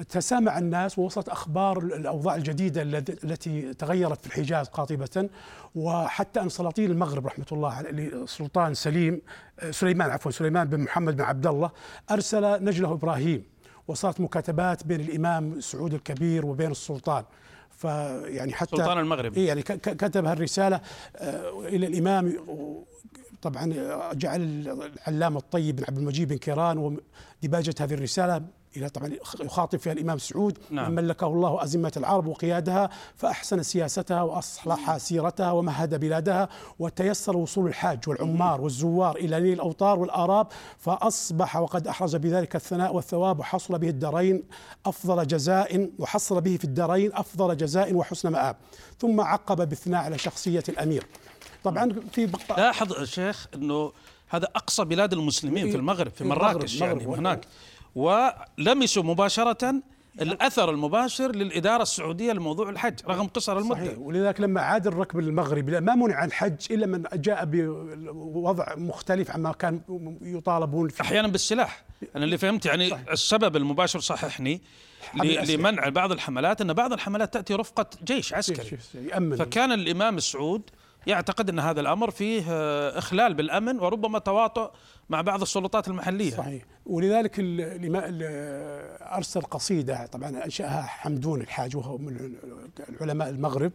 تسامع 0.09 0.57
الناس 0.57 0.99
ووصلت 0.99 1.29
أخبار 1.29 1.77
الأوضاع 1.77 2.35
الجديدة 2.35 2.81
التي 3.23 3.73
تغيرت 3.73 4.21
في 4.21 4.27
الحجاز 4.27 4.67
قاطبة 4.67 5.29
وحتى 5.75 6.41
ان 6.41 6.49
سلاطين 6.49 6.91
المغرب 6.91 7.25
رحمة 7.27 7.45
الله 7.51 7.79
السلطان 7.89 8.73
سليم 8.73 9.21
آه، 9.59 9.71
سليمان 9.71 10.09
عفوا 10.09 10.31
سليمان 10.31 10.67
بن 10.67 10.79
محمد 10.79 11.15
بن 11.17 11.23
عبد 11.23 11.47
الله 11.47 11.71
أرسل 12.11 12.63
نجله 12.63 12.93
إبراهيم 12.93 13.43
وصارت 13.87 14.21
مكاتبات 14.21 14.87
بين 14.87 15.01
الإمام 15.01 15.61
سعود 15.61 15.93
الكبير 15.93 16.45
وبين 16.45 16.71
السلطان. 16.71 17.23
فيعني 17.87 18.53
حتى 18.53 18.77
سلطان 18.77 18.97
المغرب. 18.99 19.33
إيه 19.37 19.47
يعني 19.47 19.61
كتب 19.61 20.25
هالرسالة 20.25 20.81
آه، 21.17 21.59
إلى 21.67 21.87
الإمام 21.87 22.33
و- 22.47 22.83
طبعا 23.41 23.73
آه، 23.73 24.13
جعل 24.13 24.41
العلامة 25.07 25.37
الطيب 25.39 25.75
بن 25.75 25.83
عبد 25.87 25.97
المجيد 25.97 26.27
بن 26.27 26.37
كيران 26.37 26.77
ودباجة 27.43 27.75
هذه 27.79 27.93
الرسالة 27.93 28.41
إلى 28.77 28.89
طبعا 28.89 29.11
يخاطب 29.39 29.79
فيها 29.79 29.93
الإمام 29.93 30.17
سعود 30.17 30.57
نعم. 30.69 30.91
من 30.91 31.03
ملكه 31.03 31.27
الله 31.27 31.63
أزمة 31.63 31.91
العرب 31.97 32.27
وقيادها 32.27 32.89
فأحسن 33.15 33.63
سياستها 33.63 34.21
وأصلح 34.21 34.97
سيرتها 34.97 35.51
ومهد 35.51 35.99
بلادها 35.99 36.49
وتيسر 36.79 37.37
وصول 37.37 37.67
الحاج 37.67 38.09
والعمار 38.09 38.61
والزوار 38.61 39.15
إلى 39.15 39.39
نيل 39.39 39.53
الأوطار 39.53 39.99
والآراب 39.99 40.47
فأصبح 40.79 41.55
وقد 41.55 41.87
أحرز 41.87 42.15
بذلك 42.15 42.55
الثناء 42.55 42.95
والثواب 42.95 43.39
وحصل 43.39 43.79
به 43.79 43.89
الدارين 43.89 44.43
أفضل 44.85 45.27
جزاء 45.27 45.89
وحصل 45.99 46.41
به 46.41 46.57
في 46.57 46.63
الدارين 46.63 47.13
أفضل 47.13 47.57
جزاء 47.57 47.93
وحسن 47.93 48.31
مآب. 48.31 48.55
ثم 48.99 49.21
عقب 49.21 49.69
بالثناء 49.69 50.01
على 50.03 50.17
شخصية 50.17 50.63
الأمير. 50.69 51.05
طبعا 51.63 51.95
في 52.11 52.25
بق... 52.25 52.59
لاحظ 52.59 53.03
شيخ 53.03 53.47
إنه 53.55 53.91
هذا 54.29 54.47
أقصى 54.55 54.85
بلاد 54.85 55.13
المسلمين 55.13 55.71
في 55.71 55.77
المغرب 55.77 56.11
في 56.11 56.23
مراكش 56.23 56.81
يعني 56.81 57.03
المغرب. 57.03 57.17
هناك. 57.19 57.47
ولمسوا 57.95 59.03
مباشرة 59.03 59.73
الأثر 60.21 60.69
المباشر 60.69 61.35
للإدارة 61.35 61.81
السعودية 61.81 62.31
لموضوع 62.33 62.69
الحج 62.69 62.93
رغم 63.07 63.27
قصر 63.27 63.57
المدة. 63.57 63.75
صحيح. 63.85 63.97
ولذلك 63.97 64.41
لما 64.41 64.61
عاد 64.61 64.87
الركب 64.87 65.19
للمغرب 65.19 65.69
لا- 65.69 65.79
ما 65.79 65.95
منع 65.95 66.25
الحج 66.25 66.55
إلا 66.71 66.85
من 66.85 67.03
جاء 67.13 67.45
بوضع 67.45 68.75
مختلف 68.75 69.31
عما 69.31 69.51
كان 69.51 69.81
يطالبون 70.21 70.89
فيه. 70.89 71.01
أحيانا 71.03 71.27
بالسلاح. 71.27 71.83
أنا 72.15 72.25
اللي 72.25 72.37
فهمت 72.37 72.65
يعني 72.65 72.89
صحيح. 72.89 73.09
السبب 73.11 73.55
المباشر 73.55 73.99
صححني. 73.99 74.61
لمنع 75.23 75.89
بعض 75.89 76.11
الحملات 76.11 76.61
أن 76.61 76.73
بعض 76.73 76.93
الحملات 76.93 77.33
تأتي 77.33 77.53
رفقة 77.53 77.85
جيش 78.03 78.33
عسكري. 78.33 78.77
يأمن. 78.95 79.35
فكان 79.35 79.71
الإمام 79.71 80.17
السعود 80.17 80.61
يعتقد 81.07 81.49
أن 81.49 81.59
هذا 81.59 81.81
الأمر 81.81 82.11
فيه 82.11 82.43
آه، 82.49 82.97
إخلال 82.97 83.33
بالأمن 83.33 83.79
وربما 83.79 84.19
تواطؤ 84.19 84.71
مع 85.09 85.21
بعض 85.21 85.41
السلطات 85.41 85.87
المحلية. 85.87 86.31
صحيح. 86.31 86.63
ولذلك 86.85 87.35
أرسل 89.01 89.41
قصيدة 89.41 90.05
طبعا 90.05 90.45
أنشأها 90.45 90.81
حمدون 90.81 91.41
الحاج 91.41 91.77
وهو 91.77 91.97
من 91.97 92.35
علماء 93.01 93.29
المغرب 93.29 93.71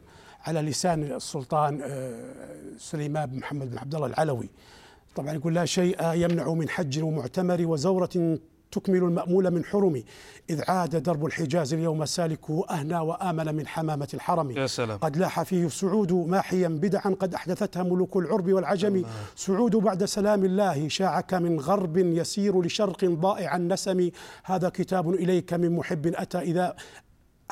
على 0.46 0.62
لسان 0.62 1.02
السلطان 1.02 1.80
آه، 1.82 2.32
سليمان 2.78 3.26
بن 3.26 3.38
محمد 3.38 3.70
بن 3.70 3.78
عبد 3.78 3.94
الله 3.94 4.06
العلوي. 4.06 4.48
طبعا 5.16 5.32
يقول 5.32 5.54
لا 5.54 5.64
شيء 5.64 6.12
يمنع 6.12 6.52
من 6.52 6.68
حج 6.68 7.02
ومعتمر 7.02 7.66
وزورة 7.66 8.38
تكمل 8.72 8.96
المأمول 8.96 9.50
من 9.50 9.64
حرم 9.64 10.02
إذ 10.50 10.62
عاد 10.68 11.02
درب 11.02 11.26
الحجاز 11.26 11.74
اليوم 11.74 12.04
سالكه 12.04 12.64
أهنى 12.70 12.98
وآمن 12.98 13.54
من 13.54 13.66
حمامة 13.66 14.08
الحرم. 14.14 14.50
يا 14.50 14.66
سلام. 14.66 14.98
قد 14.98 15.16
لاح 15.16 15.42
فيه 15.42 15.66
السعود 15.66 16.12
ماحيا 16.12 16.68
بدعا 16.68 17.16
قد 17.20 17.34
أحدثتها 17.34 17.82
ملوك 17.82 18.16
العرب 18.16 18.52
والعجم. 18.52 19.04
سعود 19.36 19.76
بعد 19.76 20.04
سلام 20.04 20.44
الله 20.44 20.88
شاعك 20.88 21.34
من 21.34 21.60
غرب 21.60 21.96
يسير 21.96 22.62
لشرق 22.62 23.04
ضائع 23.04 23.56
النسم. 23.56 24.10
هذا 24.44 24.68
كتاب 24.68 25.14
إليك 25.14 25.54
من 25.54 25.76
محب 25.76 26.06
أتى 26.06 26.38
إذا 26.38 26.76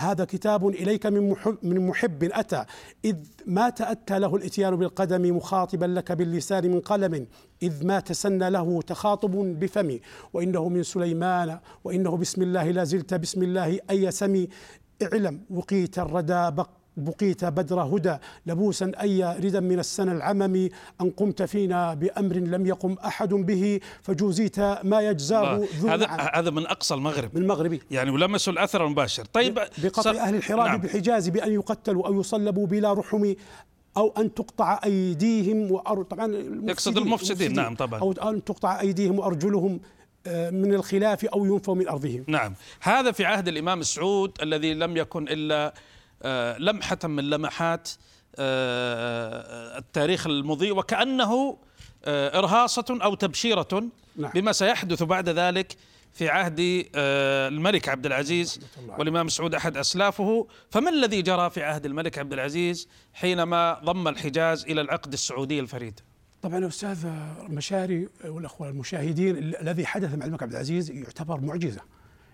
هذا 0.00 0.24
كتاب 0.24 0.68
إليك 0.68 1.06
من 1.06 1.30
محب, 1.30 1.58
من 1.62 1.86
محب 1.86 2.24
أتى. 2.24 2.64
إذ 3.04 3.16
ما 3.46 3.70
تأتى 3.70 4.18
له 4.18 4.36
الإتيان 4.36 4.76
بالقدم 4.76 5.36
مخاطبا 5.36 5.86
لك 5.86 6.12
باللسان 6.12 6.70
من 6.70 6.80
قلم. 6.80 7.26
إذ 7.62 7.86
ما 7.86 8.00
تسنى 8.00 8.50
له 8.50 8.82
تخاطب 8.82 9.30
بفمي 9.30 10.00
وإنه 10.32 10.68
من 10.68 10.82
سليمان. 10.82 11.58
وإنه 11.84 12.16
بسم 12.16 12.42
الله 12.42 12.70
لا 12.70 12.84
زلت 12.84 13.14
بسم 13.14 13.42
الله 13.42 13.80
أي 13.90 14.10
سمي. 14.10 14.48
اعلم 15.02 15.40
وقيت 15.50 15.98
الردى 15.98 16.50
بق 16.50 16.70
بقيت 16.96 17.44
بدر 17.44 17.82
هدى. 17.82 18.16
لبوسا 18.46 18.92
أي 19.00 19.24
ردا 19.24 19.60
من 19.60 19.78
السنة 19.78 20.12
العمم 20.12 20.68
أن 21.00 21.10
قمت 21.10 21.42
فينا 21.42 21.94
بأمر 21.94 22.36
لم 22.36 22.66
يقم 22.66 22.92
أحد 23.04 23.28
به 23.28 23.80
فجوزيت 24.02 24.60
ما 24.60 25.00
يجزاه. 25.00 25.64
ذو 25.80 25.88
هذا 25.88 26.06
هذا 26.06 26.50
من 26.50 26.66
أقصى 26.66 26.94
المغرب. 26.94 27.30
من 27.34 27.42
المغربي 27.42 27.82
يعني 27.90 28.10
ولمسوا 28.10 28.52
الاثر 28.52 28.84
المباشر 28.84 29.24
طيب 29.24 29.58
بقطع 29.78 30.10
أهل 30.10 30.34
الحراب 30.34 30.66
نعم. 30.66 30.80
بالحجاز 30.80 31.28
بأن 31.28 31.52
يقتلوا 31.52 32.06
أو 32.06 32.20
يصلبوا 32.20 32.66
بلا 32.66 32.92
رحم 32.92 33.34
أو 33.96 34.14
أن 34.18 34.34
تقطع 34.34 34.80
أيديهم 34.84 35.72
وأر... 35.72 36.02
طبعا 36.02 36.32
يقصد 36.64 36.98
المفسدين، 36.98 37.52
نعم 37.54 37.74
طبعا. 37.74 38.00
أو 38.00 38.12
أن 38.12 38.44
تقطع 38.44 38.80
أيديهم 38.80 39.18
وأرجلهم 39.18 39.80
آه، 40.26 40.50
من 40.50 40.74
الخلاف 40.74 41.24
أو 41.24 41.44
ينفوا 41.44 41.74
من 41.74 41.88
أرضهم. 41.88 42.24
نعم. 42.28 42.54
هذا 42.80 43.12
في 43.12 43.24
عهد 43.24 43.48
الإمام 43.48 43.80
السعود 43.80 44.32
الذي 44.42 44.74
لم 44.74 44.96
يكن 44.96 45.28
إلا 45.28 45.74
لمحة 46.58 46.98
من 47.04 47.30
لمحات 47.30 47.90
آه، 48.38 49.78
التاريخ 49.78 50.26
المضيء 50.26 50.76
وكأنه 50.76 51.58
آه، 52.04 52.38
إرهاصة 52.38 52.98
أو 53.02 53.14
تبشيرة 53.14 53.88
نعم. 54.16 54.30
بما 54.34 54.52
سيحدث 54.52 55.02
بعد 55.02 55.28
ذلك 55.28 55.76
في 56.12 56.28
عهد 56.28 56.86
آه، 56.94 57.48
الملك 57.48 57.88
عبد 57.88 58.06
العزيز 58.06 58.60
والإمام 58.98 59.28
سعود 59.28 59.54
أحد 59.54 59.76
أسلافه. 59.76 60.46
فما 60.70 60.90
الذي 60.90 61.22
جرى 61.22 61.50
في 61.50 61.62
عهد 61.62 61.86
الملك 61.86 62.18
عبد 62.18 62.32
العزيز 62.32 62.88
حينما 63.14 63.80
ضم 63.84 64.08
الحجاز 64.08 64.64
إلى 64.64 64.80
العقد 64.80 65.12
السعودي 65.12 65.60
الفريد؟ 65.60 66.00
طبعا 66.42 66.66
أستاذ 66.66 67.06
مشاري 67.48 68.08
والأخوة 68.24 68.68
المشاهدين 68.68 69.36
الذي 69.38 69.86
حدث 69.86 70.14
مع 70.14 70.24
الملك 70.24 70.42
عبد 70.42 70.52
العزيز 70.52 70.90
يعتبر 70.90 71.40
معجزة. 71.40 71.80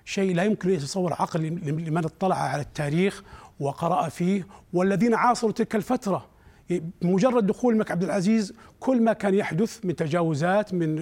شيء 0.05 0.35
لا 0.35 0.45
يمكن 0.45 0.69
أن 0.69 0.75
يتصور 0.75 1.13
عقل 1.13 1.41
لمن 1.67 2.05
اطلع 2.05 2.37
على 2.37 2.63
التاريخ 2.63 3.23
وقرأ 3.61 4.09
فيه 4.09 4.47
والذين 4.73 5.15
عاصروا 5.15 5.53
تلك 5.53 5.77
الفترة. 5.77 6.33
بمجرد 7.03 7.47
دخول 7.47 7.73
الملك 7.73 7.91
عبد 7.91 8.03
العزيز 8.03 8.55
كل 8.81 9.03
ما 9.03 9.13
كان 9.13 9.35
يحدث 9.35 9.85
من 9.85 9.97
تجاوزات 9.97 10.75
من 10.75 11.01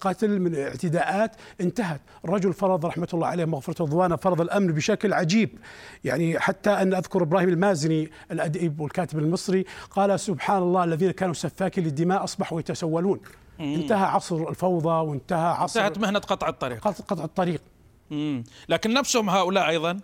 قتل 0.00 0.40
من 0.40 0.54
اعتداءات 0.54 1.36
انتهت. 1.60 2.00
الرجل 2.24 2.52
فرض 2.52 2.86
رحمة 2.86 3.08
الله 3.14 3.26
عليه 3.26 3.44
مغفرة 3.44 3.82
رضوانه 3.82 4.16
فرض 4.16 4.40
الأمن 4.40 4.72
بشكل 4.72 5.12
عجيب. 5.12 5.58
يعني 6.04 6.38
حتى 6.38 6.70
أن 6.70 6.94
أذكر 6.94 7.22
إبراهيم 7.22 7.48
المازني 7.48 8.10
الأديب 8.30 8.80
والكاتب 8.80 9.18
المصري 9.18 9.64
قال 9.90 10.20
سبحان 10.20 10.62
الله 10.62 10.84
الذين 10.84 11.10
كانوا 11.10 11.34
سفاكي 11.34 11.80
للدماء 11.80 12.24
أصبحوا 12.24 12.60
يتسولون. 12.60 13.20
مم. 13.58 13.74
انتهى 13.74 14.04
عصر 14.04 14.48
الفوضى 14.48 15.08
وانتهى 15.08 15.46
عصر 15.52 15.80
انتهت 15.80 15.98
مهنة 15.98 16.18
قطع 16.18 16.48
الطريق. 16.48 16.88
قطع 16.88 17.24
الطريق. 17.24 17.60
مم. 18.10 18.44
لكن 18.68 18.94
نفسهم 18.94 19.30
هؤلاء 19.30 19.68
أيضا 19.68 20.00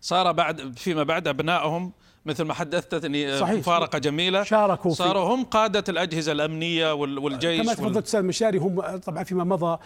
صار 0.00 0.32
بعد 0.32 0.78
فيما 0.78 1.02
بعد 1.02 1.28
أبنائهم 1.28 1.92
مثل 2.26 2.44
ما 2.44 2.54
حدثتني 2.54 3.32
آه، 3.32 3.40
صحيح. 3.40 3.58
مفارقة 3.58 3.98
جميلة. 3.98 4.42
شاركوا 4.42 4.90
صاروا 4.90 5.34
هم 5.34 5.44
قادة 5.44 5.84
الأجهزة 5.88 6.32
الأمنية 6.32 6.92
والجيش 6.94 7.62
كما 7.62 7.74
تفضلت 7.74 8.04
أستاذ 8.06 8.22
مشاري 8.22 8.58
هم 8.58 8.96
طبعا 8.96 9.24
فيما 9.24 9.44
مضى 9.44 9.78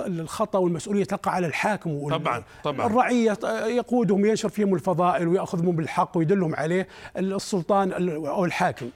الخطأ 0.00 0.58
والمسؤولية 0.58 1.04
تقع 1.04 1.32
على 1.32 1.46
الحاكم 1.46 2.08
طبعا 2.08 2.44
طبعا. 2.64 2.86
الرعية 2.86 3.38
يقودهم 3.66 4.26
ينشر 4.26 4.48
فيهم 4.48 4.74
الفضائل 4.74 5.28
ويأخذهم 5.28 5.76
بالحق 5.76 6.16
ويدلهم 6.18 6.54
عليه 6.54 6.88
السلطان 7.16 7.92
أو 8.26 8.44
الحاكم. 8.44 8.90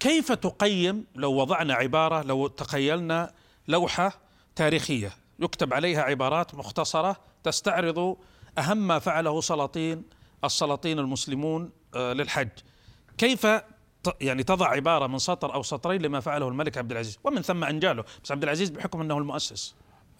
كيف 0.00 0.32
تقيم 0.32 1.04
لو 1.14 1.32
وضعنا 1.32 1.74
عبارة 1.74 2.22
لو 2.22 2.46
تخيلنا 2.46 3.32
لوحة 3.68 4.12
تاريخية 4.56 5.12
يكتب 5.38 5.74
عليها 5.74 6.02
عبارات 6.02 6.54
مختصرة 6.54 7.16
تستعرض 7.42 8.16
أهم 8.58 8.86
ما 8.88 8.98
فعله 8.98 9.40
سلاطين 9.40 10.02
السلاطين 10.44 10.98
المسلمون 10.98 11.70
آه، 11.94 12.12
للحج. 12.12 12.48
كيف 13.18 13.46
يعني 14.20 14.42
تضع 14.42 14.68
عبارة 14.68 15.06
من 15.06 15.18
سطر 15.18 15.54
أو 15.54 15.62
سطرين 15.62 16.02
لما 16.02 16.20
فعله 16.20 16.48
الملك 16.48 16.78
عبد 16.78 16.90
العزيز؟ 16.90 17.18
ومن 17.24 17.42
ثم 17.42 17.64
أنجاله. 17.64 18.04
بس 18.24 18.32
عبد 18.32 18.42
العزيز 18.42 18.70
بحكم 18.70 19.00
أنه 19.00 19.18
المؤسس. 19.18 19.74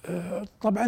آه، 0.06 0.46
طبعا 0.60 0.86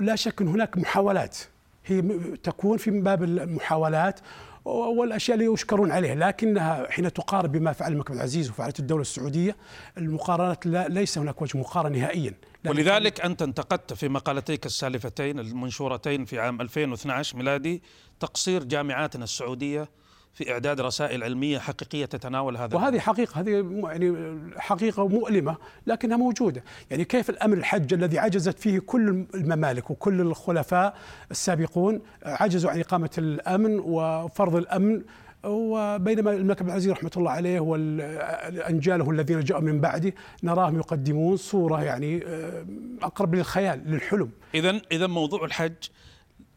لا 0.00 0.16
شك 0.16 0.40
أن 0.40 0.48
هناك 0.48 0.78
محاولات. 0.78 1.38
هي 1.86 2.02
تكون 2.42 2.78
في 2.78 2.90
باب 2.90 3.22
المحاولات. 3.22 4.20
والأشياء 4.64 5.38
اللي 5.38 5.52
يشكرون 5.52 5.90
عليها 5.90 6.14
لكنها 6.14 6.90
حين 6.90 7.12
تقارن 7.12 7.48
بما 7.48 7.72
فعل 7.72 7.92
الملك 7.92 8.10
عبد 8.10 8.18
العزيز 8.18 8.50
وفعلت 8.50 8.80
الدولة 8.80 9.00
السعودية 9.02 9.56
المقارنات 9.98 10.66
لا 10.66 10.88
ليس 10.88 11.18
هناك 11.18 11.42
وجه 11.42 11.58
مقارنه 11.58 11.98
نهائيا. 11.98 12.34
ولذلك 12.66 13.20
أنت 13.20 13.42
انتقدت 13.42 13.92
في 13.92 14.08
مقالتيك 14.08 14.66
السالفتين 14.66 15.38
المنشورتين 15.38 16.24
في 16.24 16.38
عام 16.40 16.60
2012 16.60 17.36
ميلادي 17.36 17.82
تقصير 18.20 18.64
جامعاتنا 18.64 19.24
السعودية 19.24 19.88
في 20.34 20.52
إعداد 20.52 20.80
رسائل 20.80 21.24
علمية 21.24 21.58
حقيقية 21.58 22.04
تتناول 22.04 22.56
هذا 22.56 22.76
وهذه 22.76 22.98
حقيقة 22.98 23.40
هذه 23.40 23.50
يعني 23.84 24.38
حقيقة 24.56 25.08
مؤلمة 25.08 25.56
لكنها 25.86 26.16
موجودة. 26.16 26.64
يعني 26.90 27.04
كيف 27.04 27.30
الأمر 27.30 27.56
الحج 27.56 27.94
الذي 27.94 28.18
عجزت 28.18 28.58
فيه 28.58 28.78
كل 28.78 29.26
الممالك 29.34 29.90
وكل 29.90 30.20
الخلفاء 30.20 30.96
السابقون 31.30 32.00
عجزوا 32.24 32.70
عن 32.70 32.80
إقامة 32.80 33.10
الأمن 33.18 33.78
وفرض 33.78 34.56
الأمن 34.56 35.02
وبينما 35.44 36.32
الملك 36.32 36.60
عبد 36.60 36.70
العزيز 36.70 36.92
رحمة 36.92 37.10
الله 37.16 37.30
عليه 37.30 37.60
وانجاله 37.60 39.10
الذين 39.10 39.40
جاءوا 39.40 39.62
من 39.62 39.80
بعده 39.80 40.12
نراهم 40.42 40.76
يقدمون 40.76 41.36
صورة 41.36 41.82
يعني 41.82 42.24
آه، 42.26 42.66
أقرب 43.02 43.34
للخيال 43.34 43.82
للحلم. 43.86 44.30
اذا 44.54 44.80
اذا 44.92 45.06
موضوع 45.06 45.44
الحج 45.44 45.72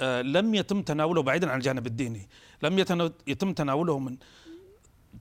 آه، 0.02 0.22
لم 0.22 0.56
يتم 0.56 0.82
تناوله 0.82 1.22
بعيدا 1.22 1.50
عن 1.52 1.58
الجانب 1.58 1.88
الديني. 1.88 2.28
لم 2.64 2.80
يتم 3.28 3.54
تناوله 3.54 4.00
من 4.00 4.18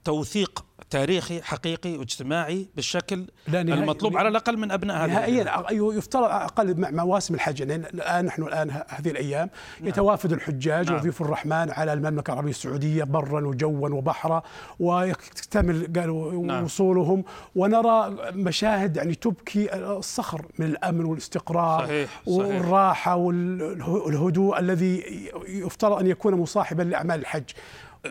توثيق 0.05 0.66
تاريخي 0.91 1.43
حقيقي 1.43 1.97
واجتماعي 1.97 2.69
بالشكل 2.77 3.25
لا 3.49 3.61
المطلوب 3.61 4.17
على 4.17 4.29
الأقل 4.29 4.57
من 4.57 4.71
أبناء 4.71 5.05
هذه 5.05 5.11
نهائيا 5.11 5.65
يفترض 5.71 6.25
أقل 6.25 6.81
مع 6.81 6.91
مواسم 6.91 7.35
الحج 7.35 7.61
يعني 7.61 7.75
الآن 7.75 8.25
نحن 8.25 8.43
الآن 8.43 8.71
هذه 8.89 9.11
الأيام 9.11 9.51
نعم. 9.81 9.89
يتوافد 9.89 10.33
الحجاج 10.33 10.87
نعم. 10.87 10.95
ويضيف 10.95 11.23
الرحمن 11.23 11.71
على 11.71 11.93
المملكة 11.93 12.31
العربية 12.33 12.51
السعودية 12.51 13.05
برا 13.05 13.47
وجوا 13.47 13.89
وبحرا 13.89 14.43
ويكتمل 14.81 15.93
قالوا 15.97 16.47
نعم. 16.47 16.65
وصولهم 16.65 17.25
ونرى 17.57 18.17
مشاهد 18.33 18.97
يعني 18.97 19.15
تبكي 19.15 19.75
الصخر 19.75 20.47
من 20.59 20.67
الأمن 20.67 21.05
والاستقرار 21.05 21.87
صحيح. 21.87 22.11
صحيح. 22.27 22.39
والراحة 22.39 23.17
والهدوء 23.17 24.59
الذي 24.59 25.05
يفترض 25.49 25.99
أن 25.99 26.07
يكون 26.07 26.35
مصاحبا 26.35 26.83
لأعمال 26.83 27.21
الحج 27.21 27.51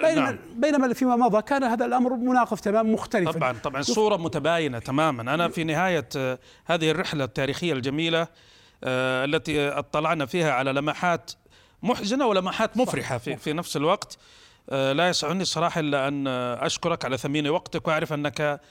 بينما 0.02 0.32
نعم. 0.32 0.38
بينما 0.56 0.94
فيما 0.94 1.16
مضى 1.16 1.42
كان 1.42 1.64
هذا 1.64 1.86
الأمر 1.86 2.14
مناقف 2.14 2.60
تماما 2.60 2.94
مختلفا. 2.94 3.32
طبعا 3.32 3.54
طبعا. 3.64 3.82
صورة 3.82 4.18
متباينة 4.18 4.80
تماما. 4.80 5.22
أنا 5.34 5.48
في 5.48 5.64
نهاية 5.64 6.10
آه، 6.18 6.40
هذه 6.66 6.92
الرحلة 6.92 7.24
التاريخية 7.24 7.74
الجميلة 7.74 8.28
آه، 8.84 9.26
التي 9.26 9.70
اطلعنا 9.70 10.26
فيها 10.26 10.52
على 10.52 10.72
لمحات 10.72 11.32
محزنة 11.84 12.26
ولمحات 12.26 12.78
مفرحة 12.78 13.18
في 13.18 13.38
في 13.38 13.54
نفس 13.54 13.78
الوقت. 13.78 14.18
آه، 14.70 14.94
لا 14.94 15.10
يسعني 15.10 15.42
الصراحه 15.42 15.80
إلا 15.80 16.08
أن 16.08 16.28
أشكرك 16.58 17.06
على 17.06 17.18
ثمين 17.18 17.48
وقتك 17.48 17.88
وأعرف 17.88 18.14
أنك 18.14 18.62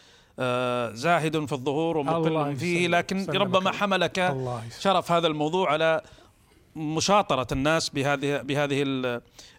زاهد 0.93 1.47
في 1.47 1.53
الظهور 1.53 1.97
ومقل 1.97 2.57
فيه 2.57 2.89
لكن 2.89 3.27
ربما 3.31 3.73
حملك 3.73 4.37
شرف 4.81 5.13
هذا 5.13 5.27
الموضوع 5.27 5.73
على 5.73 6.01
مشاطرة 6.77 7.47
الناس 7.53 7.89
بهذه 7.89 8.43
بهذه 8.43 8.83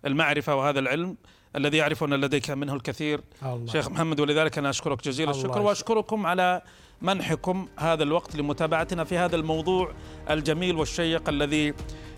المعرفة 0.06 0.56
وهذا 0.56 0.80
العلم. 0.80 1.18
الذي 1.56 1.78
يعرف 1.78 2.04
أن 2.04 2.14
لديك 2.14 2.50
منه 2.50 2.74
الكثير. 2.74 3.22
الله. 3.44 3.72
شيخ 3.72 3.90
محمد 3.90 4.20
ولذلك 4.20 4.58
أنا 4.58 4.70
أشكرك 4.70 5.04
جزيل 5.04 5.30
الشكر 5.30 5.62
وأشكركم 5.62 6.26
على 6.26 6.62
منحكم 7.02 7.68
هذا 7.78 8.04
الوقت 8.04 8.36
لمتابعتنا 8.36 9.04
في 9.04 9.18
هذا 9.18 9.36
الموضوع 9.36 9.94
الجميل 10.30 10.76
والشيق 10.76 11.30
الذي 11.30 11.74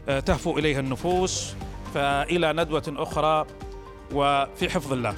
آه، 0.10 0.20
تهفو 0.20 0.58
إليه 0.58 0.80
النفوس. 0.80 1.56
فإلى 1.94 2.54
ندوة 2.54 2.84
أخرى 2.98 3.46
وفي 4.14 4.70
حفظ 4.70 4.94
الله. 4.94 5.16